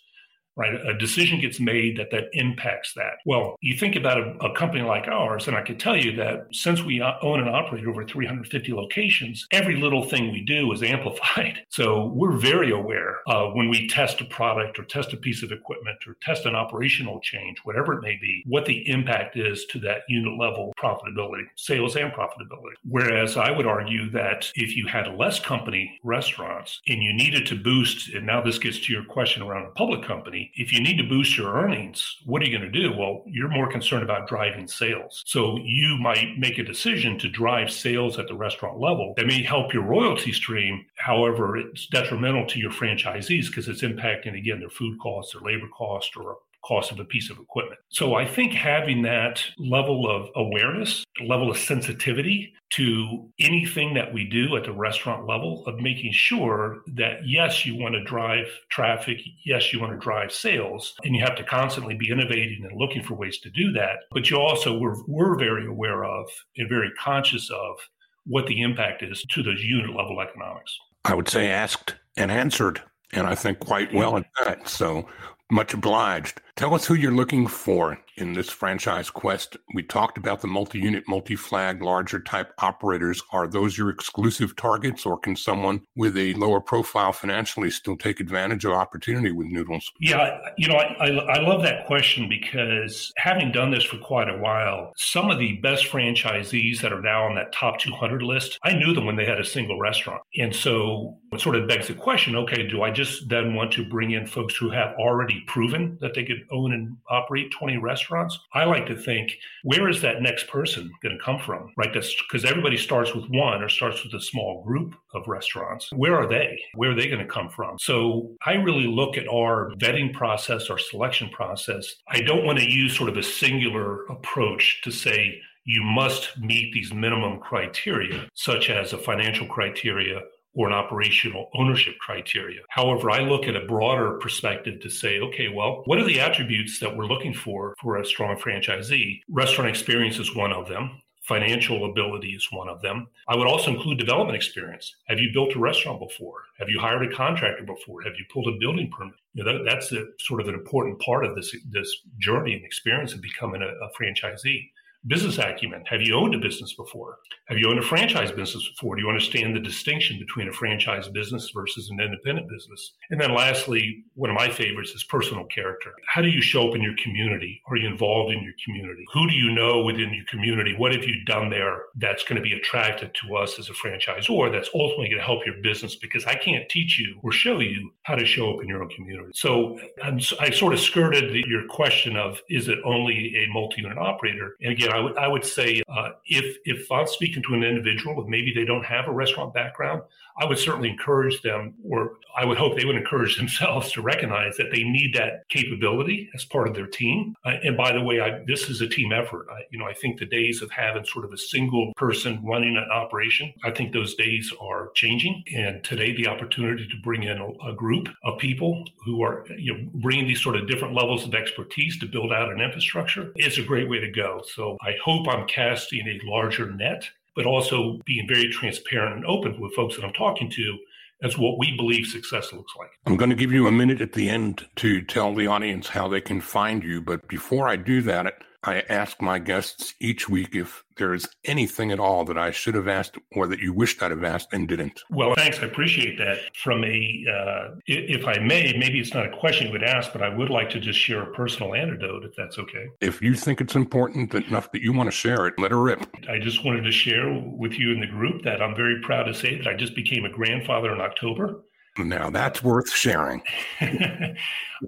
right? 0.56 0.74
A 0.74 0.98
decision 0.98 1.40
gets 1.40 1.60
made 1.60 1.98
that 1.98 2.12
that 2.12 2.30
impacts 2.34 2.94
that. 2.94 3.16
Well, 3.26 3.56
you 3.62 3.78
think 3.78 3.96
about 3.96 4.20
a, 4.20 4.36
a, 4.46 4.56
company 4.56 4.84
like 4.84 5.08
ours, 5.08 5.48
and 5.48 5.58
I 5.58 5.62
can 5.62 5.78
tell 5.78 5.98
you 5.98 6.16
that 6.16 6.48
since 6.54 6.82
we 6.82 7.02
own 7.02 7.42
and 7.42 7.50
operate 7.50 7.86
over 7.86 8.06
350 8.06 8.74
locations, 8.74 9.46
every 9.52 9.76
little 9.76 10.04
thing 10.04 10.32
we 10.32 10.42
do 10.42 10.72
is 10.72 10.82
amplified. 10.96 11.60
So 11.70 12.12
we're 12.16 12.38
very 12.38 12.72
aware 12.72 13.18
uh, 13.28 13.48
when 13.48 13.70
we 13.70 13.88
test 13.88 14.22
a 14.22 14.26
product 14.26 14.80
or 14.80 14.86
test 14.86 15.14
a 15.14 15.18
piece 15.18 15.44
of 15.44 15.52
equipment 15.52 15.98
or 16.08 16.16
test 16.22 16.46
an 16.46 16.56
operational 16.56 17.20
change, 17.20 17.58
whatever 17.64 17.94
it 17.94 18.02
may 18.02 18.18
be, 18.22 18.44
what 18.48 18.66
the 18.66 18.90
impact 18.90 19.38
is 19.38 19.66
to 19.72 19.80
that 19.80 20.02
unit 20.08 20.40
level 20.40 20.74
profitability, 20.82 21.44
sales 21.56 21.96
and 21.96 22.12
profitability. 22.14 22.76
Whereas 22.88 23.38
I 23.38 23.52
would 23.52 23.66
argue 23.66 24.10
that 24.12 24.52
if 24.56 24.76
you 24.76 24.88
had 24.88 25.08
less 25.18 25.40
company 25.40 26.00
restaurants 26.04 26.82
and 26.88 27.04
you 27.04 27.14
needed 27.14 27.46
to 27.48 27.62
boost, 27.62 28.14
and 28.14 28.26
now 28.26 28.42
this 28.42 28.58
gets 28.58 28.80
to 28.80 28.94
your 28.94 29.04
question 29.04 29.42
around 29.42 29.66
a 29.66 29.72
public 29.72 30.04
company, 30.04 30.45
if 30.54 30.72
you 30.72 30.82
need 30.82 30.98
to 30.98 31.04
boost 31.04 31.38
your 31.38 31.56
earnings, 31.56 32.18
what 32.26 32.42
are 32.42 32.46
you 32.46 32.58
going 32.58 32.72
to 32.72 32.80
do? 32.80 32.96
Well, 32.96 33.24
you're 33.26 33.50
more 33.50 33.70
concerned 33.70 34.04
about 34.04 34.28
driving 34.28 34.68
sales. 34.68 35.24
So 35.26 35.58
you 35.64 35.98
might 35.98 36.38
make 36.38 36.58
a 36.58 36.64
decision 36.64 37.18
to 37.20 37.30
drive 37.30 37.72
sales 37.72 38.20
at 38.20 38.28
the 38.28 38.36
restaurant 38.36 38.80
level 38.80 39.14
that 39.18 39.28
may 39.28 39.44
help 39.44 39.74
your 39.74 39.84
royalty 39.84 40.32
stream. 40.32 40.86
However, 40.96 41.58
it's 41.58 41.88
detrimental 41.88 42.46
to 42.48 42.60
your 42.60 42.72
franchisees 42.72 43.48
because 43.48 43.68
it's 43.68 43.82
impacting, 43.82 44.38
again, 44.38 44.60
their 44.60 44.70
food 44.70 45.00
costs, 45.00 45.34
their 45.34 45.42
labor 45.42 45.68
costs, 45.68 46.16
or 46.16 46.38
cost 46.66 46.92
of 46.92 47.00
a 47.00 47.06
piece 47.06 47.30
of 47.30 47.38
equipment. 47.38 47.80
So 47.90 48.16
I 48.16 48.26
think 48.26 48.54
having 48.54 49.04
that 49.04 49.44
level 49.58 50.10
of 50.10 50.30
awareness, 50.36 51.04
level 51.26 51.50
of 51.52 51.58
sensitivity 51.58 52.54
to 52.72 53.30
anything 53.40 53.94
that 53.94 54.14
we 54.14 54.26
do 54.26 54.56
at 54.58 54.64
the 54.64 54.74
restaurant 54.74 55.28
level 55.28 55.64
of 55.68 55.80
making 55.80 56.12
sure 56.12 56.82
that 56.96 57.20
yes, 57.26 57.66
you 57.66 57.76
want 57.76 57.94
to 57.94 58.04
drive 58.04 58.48
traffic, 58.70 59.18
yes, 59.46 59.72
you 59.72 59.80
want 59.80 59.94
to 59.94 60.00
drive 60.00 60.32
sales, 60.32 60.96
and 61.04 61.16
you 61.16 61.24
have 61.24 61.36
to 61.36 61.44
constantly 61.44 61.96
be 61.96 62.10
innovating 62.10 62.66
and 62.68 62.80
looking 62.80 63.04
for 63.04 63.14
ways 63.14 63.40
to 63.40 63.50
do 63.52 63.72
that. 63.74 63.98
But 64.12 64.30
you 64.30 64.38
also 64.38 64.78
we're, 64.78 64.96
we're 65.08 65.38
very 65.38 65.68
aware 65.68 66.04
of 66.04 66.28
and 66.58 66.68
very 66.68 66.92
conscious 67.00 67.50
of 67.52 67.78
what 68.26 68.48
the 68.48 68.62
impact 68.62 69.04
is 69.04 69.24
to 69.32 69.44
those 69.44 69.64
unit 69.64 69.96
level 69.96 70.20
economics. 70.20 70.76
I 71.06 71.14
would 71.14 71.30
say 71.30 71.52
asked 71.52 71.96
and 72.18 72.32
answered, 72.32 72.82
and 73.14 73.28
I 73.28 73.36
think 73.36 73.60
quite 73.60 73.94
well 73.94 74.18
at 74.18 74.26
that. 74.44 74.68
So 74.68 75.08
much 75.52 75.74
obliged. 75.74 76.42
Tell 76.56 76.74
us 76.74 76.86
who 76.86 76.94
you're 76.94 77.12
looking 77.12 77.48
for 77.48 78.00
in 78.18 78.32
this 78.32 78.50
franchise 78.50 79.10
quest. 79.10 79.58
We 79.74 79.84
talked 79.84 80.18
about 80.18 80.40
the 80.40 80.48
multi 80.48 80.80
unit, 80.80 81.04
multi 81.06 81.36
flag, 81.36 81.82
larger 81.82 82.20
type 82.20 82.54
operators. 82.60 83.22
Are 83.34 83.46
those 83.46 83.78
your 83.78 83.90
exclusive 83.90 84.56
targets, 84.56 85.06
or 85.06 85.20
can 85.20 85.36
someone 85.36 85.82
with 85.98 86.18
a 86.18 86.34
lower 86.36 86.62
profile 86.62 87.12
financially 87.12 87.70
still 87.70 87.98
take 87.98 88.22
advantage 88.22 88.64
of 88.64 88.72
opportunity 88.72 89.32
with 89.34 89.48
Noodles? 89.48 89.92
Yeah, 90.00 90.38
you 90.58 90.70
know, 90.70 90.76
I, 90.76 91.08
I, 91.08 91.10
I 91.10 91.42
love 91.42 91.62
that 91.64 91.86
question 91.88 92.30
because 92.30 93.12
having 93.18 93.52
done 93.52 93.72
this 93.72 93.84
for 93.84 93.98
quite 93.98 94.30
a 94.30 94.38
while, 94.38 94.94
some 94.96 95.30
of 95.30 95.40
the 95.40 95.58
best 95.58 95.86
franchisees 95.86 96.80
that 96.82 96.94
are 96.94 97.02
now 97.02 97.26
on 97.26 97.36
that 97.36 97.52
top 97.52 97.80
200 97.80 98.22
list, 98.22 98.58
I 98.64 98.74
knew 98.74 98.94
them 98.94 99.06
when 99.06 99.18
they 99.18 99.26
had 99.26 99.40
a 99.40 99.46
single 99.46 99.78
restaurant. 99.78 100.22
And 100.38 100.56
so 100.56 101.18
it 101.34 101.42
sort 101.42 101.58
of 101.58 101.68
begs 101.68 101.88
the 101.88 101.94
question 101.96 102.36
okay, 102.36 102.66
do 102.68 102.82
I 102.82 102.92
just 102.92 103.28
then 103.28 103.56
want 103.56 103.74
to 103.74 103.88
bring 103.90 104.12
in 104.12 104.26
folks 104.26 104.56
who 104.56 104.70
have 104.70 104.96
already 104.98 105.35
proven 105.48 105.98
that 106.02 106.14
they 106.14 106.24
could 106.24 106.46
own 106.52 106.74
and 106.74 106.98
operate 107.10 107.52
20 107.52 107.78
restaurants, 107.78 108.38
I 108.54 108.66
like 108.66 108.86
to 108.88 108.96
think, 108.96 109.32
where 109.64 109.90
is 109.90 110.02
that 110.02 110.22
next 110.22 110.48
person 110.48 110.92
going 111.02 111.18
to 111.18 111.24
come 111.24 111.40
from? 111.40 111.72
Right? 111.78 111.94
That's 111.94 112.16
because 112.24 112.46
everybody 112.46 112.78
starts 112.78 113.14
with 113.14 113.26
one 113.30 113.62
or 113.62 113.70
starts 113.70 114.04
with 114.04 114.14
a 114.14 114.22
small 114.22 114.64
group 114.64 114.96
of 115.14 115.28
restaurants. 115.28 115.92
Where 115.92 116.16
are 116.16 116.28
they? 116.28 116.60
Where 116.76 116.92
are 116.92 116.96
they 116.96 117.08
going 117.08 117.26
to 117.26 117.32
come 117.32 117.50
from? 117.50 117.78
So 117.80 118.32
I 118.46 118.54
really 118.54 118.88
look 118.88 119.18
at 119.18 119.28
our 119.28 119.72
vetting 119.80 120.14
process, 120.14 120.70
our 120.70 120.78
selection 120.78 121.30
process. 121.30 121.96
I 122.08 122.22
don't 122.22 122.46
want 122.46 122.60
to 122.60 122.70
use 122.70 122.96
sort 122.96 123.10
of 123.10 123.18
a 123.18 123.24
singular 123.24 124.06
approach 124.06 124.82
to 124.84 124.92
say, 124.92 125.42
you 125.66 125.82
must 125.84 126.38
meet 126.40 126.72
these 126.74 126.94
minimum 126.94 127.40
criteria, 127.40 128.28
such 128.36 128.70
as 128.70 128.94
a 128.94 129.00
financial 129.00 129.48
criteria 129.48 130.22
or 130.56 130.68
an 130.68 130.74
operational 130.74 131.50
ownership 131.54 131.98
criteria. 132.00 132.62
However, 132.70 133.12
I 133.12 133.20
look 133.20 133.46
at 133.46 133.56
a 133.56 133.66
broader 133.66 134.18
perspective 134.20 134.82
to 134.82 134.90
say, 134.90 135.20
okay, 135.20 135.50
well, 135.50 135.84
what 135.86 136.00
are 136.00 136.06
the 136.06 136.20
attributes 136.20 136.80
that 136.80 136.96
we're 136.96 137.06
looking 137.06 137.34
for 137.34 137.76
for 137.82 137.98
a 137.98 138.06
strong 138.06 138.38
franchisee? 138.38 139.22
Restaurant 139.30 139.70
experience 139.70 140.18
is 140.18 140.36
one 140.36 140.54
of 140.54 140.68
them. 140.68 141.02
Financial 141.24 141.90
ability 141.90 142.30
is 142.30 142.48
one 142.52 142.70
of 142.70 142.84
them. 142.84 143.08
I 143.28 143.36
would 143.36 143.48
also 143.48 143.72
include 143.72 143.98
development 143.98 144.36
experience. 144.36 144.96
Have 145.08 145.20
you 145.20 145.32
built 145.34 145.56
a 145.56 145.60
restaurant 145.60 146.00
before? 146.00 146.44
Have 146.60 146.70
you 146.70 146.80
hired 146.80 147.12
a 147.12 147.16
contractor 147.16 147.64
before? 147.64 148.04
Have 148.04 148.14
you 148.18 148.26
pulled 148.32 148.48
a 148.48 148.58
building 148.60 148.92
permit? 148.96 149.16
You 149.34 149.44
know, 149.44 149.52
that, 149.52 149.64
that's 149.66 149.92
a, 149.92 150.06
sort 150.20 150.40
of 150.40 150.48
an 150.48 150.54
important 150.54 151.00
part 151.00 151.26
of 151.26 151.36
this 151.36 151.56
this 151.72 151.92
journey 152.20 152.54
and 152.54 152.64
experience 152.64 153.14
of 153.14 153.22
becoming 153.22 153.64
a, 153.64 153.66
a 153.66 153.90
franchisee 154.00 154.70
business 155.08 155.38
acumen. 155.38 155.84
Have 155.88 156.02
you 156.02 156.16
owned 156.16 156.34
a 156.34 156.40
business 156.40 156.74
before? 156.74 157.18
Have 157.48 157.58
you 157.58 157.70
owned 157.70 157.80
a 157.80 157.84
franchise 157.84 158.32
business 158.32 158.68
before? 158.70 158.96
Do 158.96 159.04
you 159.04 159.08
understand 159.08 159.56
the 159.56 159.60
distinction 159.60 160.18
between 160.18 160.48
a 160.48 160.54
franchise 160.54 161.08
business 161.08 161.52
versus 161.54 161.90
an 161.90 162.00
independent 162.00 162.50
business? 162.50 162.94
And 163.12 163.22
then 163.22 163.34
lastly, 163.34 164.04
one 164.16 164.30
of 164.30 164.36
my 164.36 164.50
favorites 164.50 164.92
is 164.92 165.04
personal 165.04 165.46
character. 165.46 165.92
How 166.08 166.22
do 166.22 166.30
you 166.30 166.42
show 166.42 166.70
up 166.70 166.76
in 166.76 166.82
your 166.82 166.96
community? 167.02 167.62
Are 167.68 167.76
you 167.76 167.88
involved 167.88 168.34
in 168.34 168.42
your 168.44 168.54
community? 168.64 169.06
Who 169.14 169.28
do 169.28 169.36
you 169.36 169.52
know 169.52 169.84
within 169.84 170.14
your 170.14 170.26
community? 170.26 170.76
What 170.76 170.92
have 170.94 171.04
you 171.04 171.24
done 171.26 171.50
there 171.50 171.84
that's 171.98 172.24
going 172.24 172.38
to 172.38 172.42
be 172.42 172.54
attractive 172.54 173.12
to 173.14 173.36
us 173.36 173.60
as 173.60 173.70
a 173.70 173.74
franchisor 173.74 174.52
that's 174.52 174.70
ultimately 174.74 175.10
going 175.10 175.20
to 175.20 175.26
help 175.26 175.46
your 175.46 175.62
business? 175.62 175.96
Because 175.96 176.26
I 176.26 176.36
can't 176.36 176.68
teach 176.70 176.98
you 176.98 177.20
or 177.22 177.32
show 177.32 177.60
you 177.60 177.92
how 178.04 178.16
to 178.16 178.26
show 178.26 178.56
up 178.56 178.64
in 178.64 178.68
your 178.68 178.82
own 178.82 178.90
community. 178.90 179.32
So 179.36 179.80
I'm, 180.02 180.20
i 180.40 180.50
sort 180.50 180.74
of 180.74 180.80
skirted 180.80 181.32
the, 181.32 181.44
your 181.48 181.68
question 181.68 182.16
of 182.16 182.42
is 182.50 182.70
it 182.70 182.80
only 182.86 183.36
a 183.36 183.54
multi-unit 183.54 183.98
operator? 183.98 184.56
And 184.62 184.72
again, 184.72 184.95
I 184.96 185.00
would 185.00 185.18
I 185.18 185.28
would 185.28 185.46
say 185.46 185.84
uh, 185.90 186.12
if 186.26 186.58
if 186.66 186.92
I'm 186.92 187.08
speaking 187.08 187.44
to 187.44 187.54
an 187.54 187.64
individual 187.64 188.22
and 188.22 188.30
maybe 188.30 188.54
they 188.54 188.66
don't 188.66 188.86
have 188.86 189.08
a 189.08 189.12
restaurant 189.12 189.54
background, 189.54 190.02
I 190.38 190.46
would 190.46 190.58
certainly 190.58 190.90
encourage 190.90 191.42
them, 191.42 191.74
or 191.84 192.18
I 192.38 192.44
would 192.44 192.58
hope 192.58 192.78
they 192.78 192.86
would 192.86 192.98
encourage 192.98 193.38
themselves 193.38 193.92
to 193.94 194.02
recognize 194.02 194.58
that 194.58 194.72
they 194.72 194.84
need 194.84 195.14
that 195.16 195.48
capability 195.50 196.30
as 196.36 196.44
part 196.46 196.68
of 196.68 196.76
their 196.76 196.88
team. 196.88 197.36
Uh, 197.46 197.54
and 197.64 197.78
by 197.78 197.94
the 197.94 198.02
way, 198.02 198.20
I, 198.20 198.44
this 198.46 198.70
is 198.70 198.82
a 198.82 198.88
team 198.88 199.12
effort. 199.12 199.48
I, 199.50 199.62
you 199.72 199.80
know, 199.80 199.86
I 199.86 199.94
think 199.94 200.20
the 200.20 200.26
days 200.26 200.62
of 200.62 200.72
having 200.72 201.06
sort 201.06 201.26
of 201.26 201.32
a 201.32 201.38
single 201.38 201.94
person 201.96 202.42
running 202.44 202.78
an 202.78 202.90
operation, 202.92 203.54
I 203.64 203.72
think 203.72 203.94
those 203.94 204.16
days 204.16 204.52
are 204.60 204.92
changing. 204.96 205.44
And 205.56 205.84
today, 205.84 206.16
the 206.16 206.28
opportunity 206.28 206.88
to 206.88 206.96
bring 207.04 207.24
in 207.24 207.38
a, 207.38 207.70
a 207.70 207.74
group 207.74 208.10
of 208.24 208.38
people 208.40 208.84
who 209.06 209.22
are 209.24 209.46
you 209.58 209.74
know 209.74 209.90
bringing 209.96 210.28
these 210.28 210.42
sort 210.42 210.56
of 210.56 210.68
different 210.68 210.94
levels 210.94 211.26
of 211.26 211.34
expertise 211.34 211.98
to 212.00 212.06
build 212.06 212.34
out 212.34 212.52
an 212.52 212.62
infrastructure 212.62 213.32
is 213.38 213.58
a 213.58 213.64
great 213.64 213.90
way 213.90 214.00
to 214.00 214.12
go. 214.12 214.42
So 214.54 214.75
I 214.82 214.94
hope 215.04 215.28
I'm 215.28 215.48
casting 215.48 216.08
a 216.08 216.20
larger 216.24 216.72
net, 216.72 217.08
but 217.36 217.46
also 217.46 218.00
being 218.06 218.28
very 218.28 218.50
transparent 218.50 219.16
and 219.16 219.26
open 219.26 219.60
with 219.60 219.74
folks 219.74 219.96
that 219.96 220.06
I'm 220.06 220.14
talking 220.14 220.50
to 220.52 220.78
as 221.24 221.38
what 221.38 221.58
we 221.58 221.76
believe 221.76 222.06
success 222.06 222.52
looks 222.54 222.74
like. 222.78 222.90
I'm 223.06 223.18
going 223.18 223.30
to 223.30 223.36
give 223.36 223.52
you 223.52 223.68
a 223.68 223.72
minute 223.72 224.02
at 224.02 224.14
the 224.14 224.30
end 224.30 224.68
to 224.78 225.02
tell 225.02 225.34
the 225.34 225.48
audience 225.48 225.88
how 225.88 226.08
they 226.08 226.22
can 226.22 226.42
find 226.42 226.84
you. 226.84 227.02
But 227.02 227.28
before 227.28 227.68
I 227.68 227.78
do 227.78 228.02
that, 228.02 228.34
I 228.66 228.84
ask 228.90 229.22
my 229.22 229.40
guests 229.40 229.94
each 230.00 230.28
week 230.28 230.56
if 230.56 230.84
there 230.98 231.14
is 231.14 231.28
anything 231.44 231.92
at 231.92 232.00
all 232.00 232.26
that 232.26 232.38
I 232.38 232.52
should 232.52 232.74
have 232.76 232.88
asked 232.88 233.18
or 233.34 233.48
that 233.48 233.60
you 233.60 233.74
wished 233.74 234.02
I'd 234.02 234.12
have 234.12 234.24
asked 234.24 234.54
and 234.54 234.68
didn't. 234.68 235.02
Well, 235.10 235.36
thanks. 235.36 235.60
I 235.60 235.66
appreciate 235.66 236.18
that. 236.18 236.40
From 236.56 236.84
a, 236.84 237.26
uh, 237.30 237.76
if 237.86 238.26
I 238.26 238.40
may, 238.40 238.76
maybe 238.78 239.00
it's 239.00 239.14
not 239.14 239.26
a 239.26 239.38
question 239.38 239.68
you 239.68 239.74
would 239.74 239.84
ask, 239.84 240.12
but 240.12 240.22
I 240.22 240.30
would 240.30 240.50
like 240.50 240.70
to 240.72 240.80
just 240.80 241.00
share 241.00 241.22
a 241.24 241.34
personal 241.34 241.76
anecdote, 241.76 242.24
if 242.24 242.32
that's 242.36 242.58
okay. 242.58 242.88
If 243.02 243.22
you 243.22 243.36
think 243.36 243.62
it's 243.62 243.76
important 243.76 244.34
enough 244.34 244.72
that 244.72 244.82
you 244.82 244.94
want 244.94 245.08
to 245.08 245.12
share 245.12 245.46
it, 245.48 245.56
let 245.60 245.72
her 245.72 245.82
rip. 245.82 246.08
I 246.30 246.40
just 246.40 246.66
wanted 246.66 246.84
to 246.84 246.92
share 246.92 247.32
with 247.34 247.74
you 247.74 247.92
in 247.92 248.00
the 248.00 248.08
group 248.08 248.44
that 248.44 248.62
I'm 248.62 248.76
very 248.76 249.00
proud 249.02 249.24
to 249.24 249.34
say 249.34 249.58
that 249.58 249.68
I 249.68 249.76
just 249.76 249.96
became 249.96 250.26
a 250.26 250.30
grandfather 250.30 250.94
in 250.94 251.02
October. 251.02 251.62
Now 251.98 252.30
that's 252.30 252.64
worth 252.64 252.92
sharing. 252.92 253.42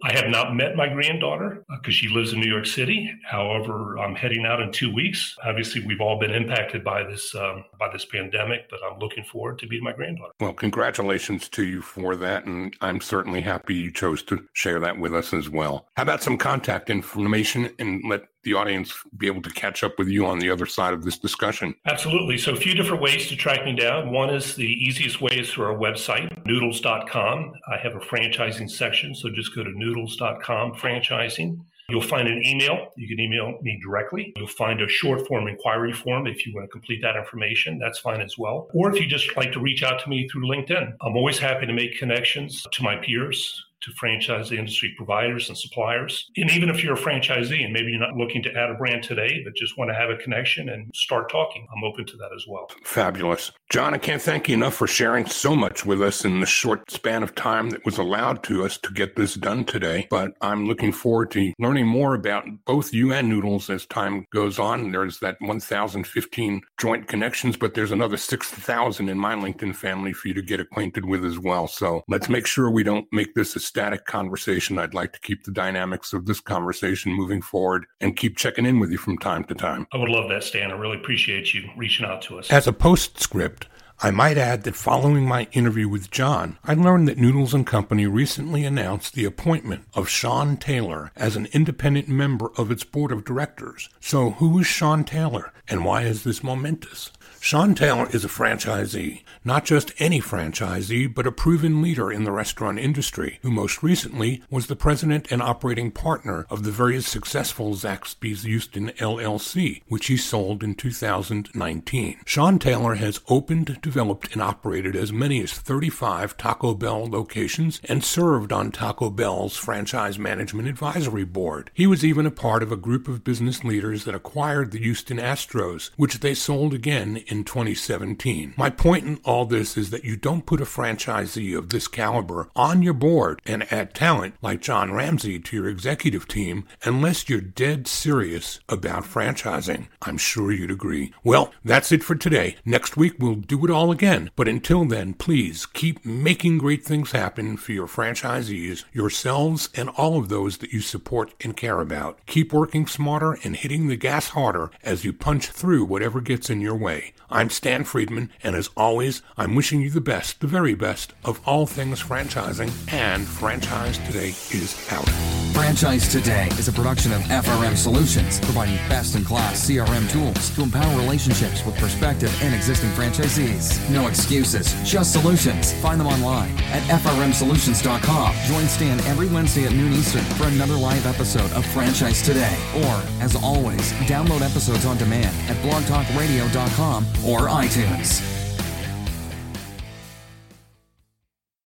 I 0.03 0.11
have 0.11 0.27
not 0.27 0.55
met 0.55 0.75
my 0.75 0.89
granddaughter 0.89 1.63
because 1.69 1.93
uh, 1.93 1.97
she 1.97 2.09
lives 2.09 2.33
in 2.33 2.39
New 2.39 2.49
York 2.49 2.65
City. 2.65 3.09
However, 3.23 3.97
I'm 3.97 4.15
heading 4.15 4.45
out 4.45 4.61
in 4.61 4.71
two 4.71 4.93
weeks. 4.93 5.35
Obviously, 5.45 5.85
we've 5.85 6.01
all 6.01 6.19
been 6.19 6.31
impacted 6.31 6.83
by 6.83 7.03
this 7.03 7.33
um, 7.35 7.63
by 7.79 7.91
this 7.91 8.05
pandemic, 8.05 8.69
but 8.69 8.79
I'm 8.83 8.99
looking 8.99 9.23
forward 9.23 9.59
to 9.59 9.67
meeting 9.67 9.85
my 9.85 9.93
granddaughter. 9.93 10.33
Well, 10.39 10.53
congratulations 10.53 11.47
to 11.49 11.63
you 11.63 11.81
for 11.81 12.15
that, 12.17 12.45
and 12.45 12.75
I'm 12.81 12.99
certainly 12.99 13.41
happy 13.41 13.75
you 13.75 13.91
chose 13.91 14.23
to 14.23 14.45
share 14.53 14.79
that 14.81 14.99
with 14.99 15.15
us 15.15 15.33
as 15.33 15.49
well. 15.49 15.87
How 15.95 16.03
about 16.03 16.21
some 16.21 16.37
contact 16.37 16.89
information 16.89 17.69
and 17.79 18.01
let 18.07 18.23
the 18.47 18.53
audience 18.53 18.93
be 19.17 19.27
able 19.27 19.41
to 19.41 19.49
catch 19.49 19.83
up 19.83 19.99
with 19.99 20.07
you 20.07 20.25
on 20.25 20.39
the 20.39 20.49
other 20.49 20.65
side 20.65 20.93
of 20.93 21.03
this 21.03 21.17
discussion? 21.17 21.75
Absolutely. 21.85 22.37
So, 22.37 22.53
a 22.53 22.55
few 22.55 22.73
different 22.73 23.01
ways 23.01 23.27
to 23.27 23.35
track 23.35 23.65
me 23.65 23.75
down. 23.75 24.11
One 24.11 24.33
is 24.33 24.55
the 24.55 24.65
easiest 24.65 25.21
way 25.21 25.33
is 25.33 25.51
through 25.51 25.65
our 25.65 25.77
website, 25.77 26.45
noodles.com. 26.45 27.53
I 27.71 27.77
have 27.77 27.95
a 27.95 27.99
franchising 27.99 28.71
section, 28.71 29.13
so 29.13 29.29
just 29.29 29.53
go 29.53 29.63
to 29.63 29.71
noodles.com 29.71 30.75
franchising. 30.75 31.59
You'll 31.89 32.01
find 32.01 32.27
an 32.27 32.41
email. 32.45 32.91
You 32.97 33.07
can 33.07 33.19
email 33.19 33.59
me 33.61 33.79
directly. 33.81 34.33
You'll 34.35 34.47
find 34.47 34.81
a 34.81 34.89
short 34.89 35.25
form 35.25 35.47
inquiry 35.47 35.93
form 35.93 36.27
if 36.27 36.45
you 36.45 36.53
want 36.53 36.65
to 36.65 36.71
complete 36.71 37.01
that 37.01 37.15
information. 37.15 37.79
That's 37.79 37.99
fine 37.99 38.19
as 38.19 38.37
well. 38.37 38.67
Or 38.73 38.93
if 38.93 38.99
you 38.99 39.07
just 39.07 39.37
like 39.37 39.53
to 39.53 39.61
reach 39.61 39.83
out 39.83 40.01
to 40.03 40.09
me 40.09 40.27
through 40.27 40.49
LinkedIn, 40.49 40.95
I'm 41.01 41.15
always 41.15 41.39
happy 41.39 41.65
to 41.65 41.73
make 41.73 41.97
connections 41.97 42.65
to 42.73 42.83
my 42.83 42.97
peers 42.97 43.66
to 43.81 43.91
franchise 43.93 44.51
industry 44.51 44.93
providers 44.97 45.49
and 45.49 45.57
suppliers. 45.57 46.29
And 46.37 46.49
even 46.51 46.69
if 46.69 46.83
you're 46.83 46.95
a 46.95 46.99
franchisee 46.99 47.63
and 47.63 47.73
maybe 47.73 47.91
you're 47.91 47.99
not 47.99 48.15
looking 48.15 48.43
to 48.43 48.53
add 48.53 48.69
a 48.69 48.75
brand 48.75 49.03
today, 49.03 49.41
but 49.43 49.55
just 49.55 49.77
want 49.77 49.89
to 49.89 49.95
have 49.95 50.09
a 50.09 50.17
connection 50.17 50.69
and 50.69 50.91
start 50.93 51.29
talking, 51.29 51.67
I'm 51.75 51.83
open 51.83 52.05
to 52.05 52.17
that 52.17 52.31
as 52.35 52.45
well. 52.47 52.69
Fabulous. 52.83 53.51
John, 53.69 53.93
I 53.93 53.97
can't 53.97 54.21
thank 54.21 54.47
you 54.47 54.55
enough 54.55 54.75
for 54.75 54.87
sharing 54.87 55.25
so 55.25 55.55
much 55.55 55.85
with 55.85 56.01
us 56.01 56.25
in 56.25 56.39
the 56.39 56.45
short 56.45 56.89
span 56.89 57.23
of 57.23 57.35
time 57.35 57.69
that 57.71 57.85
was 57.85 57.97
allowed 57.97 58.43
to 58.43 58.63
us 58.63 58.77
to 58.79 58.91
get 58.93 59.15
this 59.15 59.35
done 59.35 59.65
today. 59.65 60.07
But 60.09 60.33
I'm 60.41 60.65
looking 60.65 60.91
forward 60.91 61.31
to 61.31 61.53
learning 61.59 61.87
more 61.87 62.15
about 62.15 62.45
both 62.65 62.93
you 62.93 63.13
and 63.13 63.29
Noodles 63.29 63.69
as 63.69 63.85
time 63.85 64.25
goes 64.31 64.57
on. 64.57 64.91
There's 64.91 65.19
that 65.19 65.37
1,015 65.41 66.61
joint 66.79 67.07
connections, 67.07 67.57
but 67.57 67.73
there's 67.73 67.91
another 67.91 68.17
6,000 68.17 69.09
in 69.09 69.17
my 69.17 69.35
LinkedIn 69.35 69.75
family 69.75 70.13
for 70.13 70.29
you 70.29 70.33
to 70.33 70.41
get 70.41 70.59
acquainted 70.59 71.05
with 71.05 71.25
as 71.25 71.37
well. 71.37 71.67
So 71.67 72.03
let's 72.07 72.29
make 72.29 72.47
sure 72.47 72.71
we 72.71 72.83
don't 72.83 73.07
make 73.11 73.33
this 73.35 73.55
a 73.55 73.59
static 73.67 74.05
conversation. 74.05 74.79
I'd 74.79 74.93
like 74.93 75.13
to 75.13 75.19
keep 75.19 75.43
the 75.43 75.51
dynamics 75.51 76.13
of 76.13 76.25
this 76.25 76.39
conversation 76.39 77.13
moving 77.13 77.41
forward 77.41 77.85
and 78.01 78.15
keep 78.15 78.37
checking 78.37 78.65
in 78.65 78.79
with 78.79 78.91
you 78.91 78.97
from 78.97 79.17
time 79.17 79.43
to 79.45 79.55
time. 79.55 79.87
I 79.93 79.97
would 79.97 80.09
love 80.09 80.29
that, 80.29 80.43
Stan. 80.43 80.71
I 80.71 80.75
really 80.75 80.97
appreciate 80.97 81.53
you 81.53 81.69
reaching 81.75 82.05
out 82.05 82.21
to 82.23 82.39
us. 82.39 82.49
As 82.49 82.67
a 82.67 82.73
postscript, 82.73 83.67
I 83.99 84.11
might 84.11 84.37
add 84.37 84.61
that 84.63 84.75
following 84.75 85.25
my 85.25 85.47
interview 85.53 85.89
with 85.89 86.11
John, 86.11 86.59
I 86.63 86.75
learned 86.75 87.07
that 87.07 87.17
Noodles 87.17 87.55
and 87.55 87.65
Company 87.65 88.05
recently 88.05 88.63
announced 88.63 89.15
the 89.15 89.25
appointment 89.25 89.85
of 89.95 90.07
Sean 90.07 90.55
Taylor 90.55 91.11
as 91.15 91.35
an 91.35 91.47
independent 91.51 92.07
member 92.07 92.51
of 92.57 92.69
its 92.69 92.83
board 92.83 93.11
of 93.11 93.25
directors. 93.25 93.89
So 93.99 94.31
who 94.31 94.59
is 94.59 94.67
Sean 94.67 95.03
Taylor 95.03 95.51
and 95.67 95.83
why 95.83 96.03
is 96.03 96.23
this 96.23 96.43
momentous? 96.43 97.11
Taylor 97.41 98.07
is 98.11 98.25
a 98.25 98.27
franchisee, 98.27 99.23
not 99.45 99.63
just 99.63 99.93
any 99.99 100.19
franchisee, 100.19 101.13
but 101.13 101.25
a 101.25 101.31
proven 101.31 101.81
leader 101.81 102.11
in 102.11 102.23
the 102.23 102.31
restaurant 102.31 102.77
industry, 102.79 103.39
who 103.41 103.51
most 103.51 103.81
recently 103.81 104.43
was 104.49 104.67
the 104.67 104.75
president 104.75 105.31
and 105.31 105.41
operating 105.41 105.91
partner 105.91 106.45
of 106.49 106.63
the 106.63 106.71
very 106.71 107.01
successful 107.01 107.73
Zaxby's 107.73 108.43
Houston 108.43 108.89
LLC, 108.97 109.81
which 109.87 110.07
he 110.07 110.17
sold 110.17 110.63
in 110.63 110.75
2019. 110.75 112.19
Sean 112.25 112.59
Taylor 112.59 112.95
has 112.95 113.21
opened, 113.29 113.79
developed, 113.81 114.33
and 114.33 114.41
operated 114.41 114.95
as 114.95 115.13
many 115.13 115.41
as 115.41 115.53
35 115.53 116.35
Taco 116.37 116.73
Bell 116.73 117.05
locations 117.05 117.79
and 117.85 118.03
served 118.03 118.51
on 118.51 118.71
Taco 118.71 119.09
Bell's 119.09 119.55
Franchise 119.55 120.19
Management 120.19 120.67
Advisory 120.67 121.23
Board. 121.23 121.71
He 121.73 121.87
was 121.87 122.03
even 122.03 122.25
a 122.25 122.31
part 122.31 122.61
of 122.61 122.71
a 122.71 122.77
group 122.77 123.07
of 123.07 123.23
business 123.23 123.63
leaders 123.63 124.03
that 124.03 124.15
acquired 124.15 124.71
the 124.71 124.79
Houston 124.79 125.17
Astros, 125.17 125.91
which 125.95 126.19
they 126.19 126.33
sold 126.33 126.73
again 126.73 127.17
in 127.27 127.43
2017. 127.43 128.53
My 128.57 128.69
point 128.69 129.05
in 129.05 129.19
all 129.23 129.45
this 129.45 129.77
is 129.77 129.89
that 129.91 130.03
you 130.03 130.15
don't 130.15 130.45
put 130.45 130.61
a 130.61 130.65
franchisee 130.65 131.57
of 131.57 131.69
this 131.69 131.87
caliber 131.87 132.49
on 132.55 132.81
your 132.81 132.93
board 132.93 133.41
and 133.45 133.71
add 133.71 133.93
talent 133.93 134.35
like 134.41 134.61
John 134.61 134.91
Ramsay 134.91 135.39
to 135.39 135.55
your 135.55 135.69
executive 135.69 136.27
team 136.27 136.65
unless 136.83 137.29
you're 137.29 137.41
dead 137.41 137.87
serious 137.87 138.59
about 138.69 139.03
franchising. 139.03 139.87
I'm 140.01 140.17
sure 140.17 140.51
you'd 140.51 140.71
agree. 140.71 141.13
Well, 141.23 141.51
that's 141.63 141.91
it 141.91 142.03
for 142.03 142.15
today. 142.15 142.55
Next 142.65 142.97
week 142.97 143.15
we'll 143.19 143.35
do 143.35 143.65
it 143.65 143.71
all 143.71 143.91
again. 143.91 144.31
But 144.35 144.47
until 144.47 144.85
then, 144.85 145.13
please 145.13 145.65
keep 145.65 146.05
making 146.05 146.57
great 146.57 146.83
things 146.83 147.11
happen 147.11 147.57
for 147.57 147.71
your 147.71 147.87
franchisees, 147.87 148.85
yourselves, 148.93 149.69
and 149.75 149.89
all 149.89 150.17
of 150.17 150.29
those 150.29 150.57
that 150.57 150.71
you 150.73 150.81
support 150.81 151.33
and 151.43 151.55
care 151.55 151.81
about. 151.81 152.19
Keep 152.25 152.53
working 152.53 152.87
smarter 152.87 153.37
and 153.43 153.55
hitting 153.55 153.87
the 153.87 153.95
gas 153.95 154.29
harder 154.29 154.71
as 154.83 155.03
you 155.03 155.13
punch 155.13 155.47
through 155.49 155.85
whatever 155.85 156.21
gets 156.21 156.49
in 156.49 156.61
your 156.61 156.75
way. 156.75 157.13
I'm 157.29 157.49
Stan 157.49 157.83
Friedman, 157.83 158.31
and 158.41 158.55
as 158.55 158.69
always, 158.77 159.21
I'm 159.35 159.53
wishing 159.53 159.81
you 159.81 159.89
the 159.89 159.99
best, 159.99 160.39
the 160.39 160.47
very 160.47 160.75
best 160.75 161.13
of 161.25 161.41
all 161.45 161.65
things 161.65 162.01
franchising, 162.01 162.71
and 162.93 163.27
Franchise 163.27 163.97
Today 163.97 164.29
is 164.29 164.87
out. 164.93 165.09
Franchise 165.53 166.07
Today 166.07 166.47
is 166.51 166.69
a 166.69 166.71
production 166.71 167.11
of 167.11 167.19
FRM 167.23 167.75
Solutions, 167.75 168.39
providing 168.39 168.75
best 168.87 169.15
in 169.15 169.25
class 169.25 169.69
CRM 169.69 170.09
tools 170.09 170.55
to 170.55 170.61
empower 170.61 170.95
relationships 170.97 171.65
with 171.65 171.77
prospective 171.77 172.31
and 172.43 172.55
existing 172.55 172.91
franchisees. 172.91 173.77
No 173.89 174.07
excuses, 174.07 174.73
just 174.89 175.11
solutions. 175.11 175.73
Find 175.81 175.99
them 175.99 176.07
online 176.07 176.57
at 176.71 176.83
FRMSolutions.com. 177.01 178.35
Join 178.45 178.67
Stan 178.69 178.99
every 179.01 179.27
Wednesday 179.27 179.65
at 179.65 179.73
noon 179.73 179.91
Eastern 179.91 180.23
for 180.35 180.47
another 180.47 180.75
live 180.75 181.05
episode 181.05 181.51
of 181.51 181.65
Franchise 181.65 182.21
Today. 182.21 182.55
Or, 182.85 183.03
as 183.21 183.35
always, 183.35 183.91
download 184.07 184.41
episodes 184.41 184.85
on 184.85 184.97
demand 184.97 185.35
at 185.49 185.57
blogtalkradio.com 185.57 187.05
or 187.25 187.47
iTunes. 187.47 188.36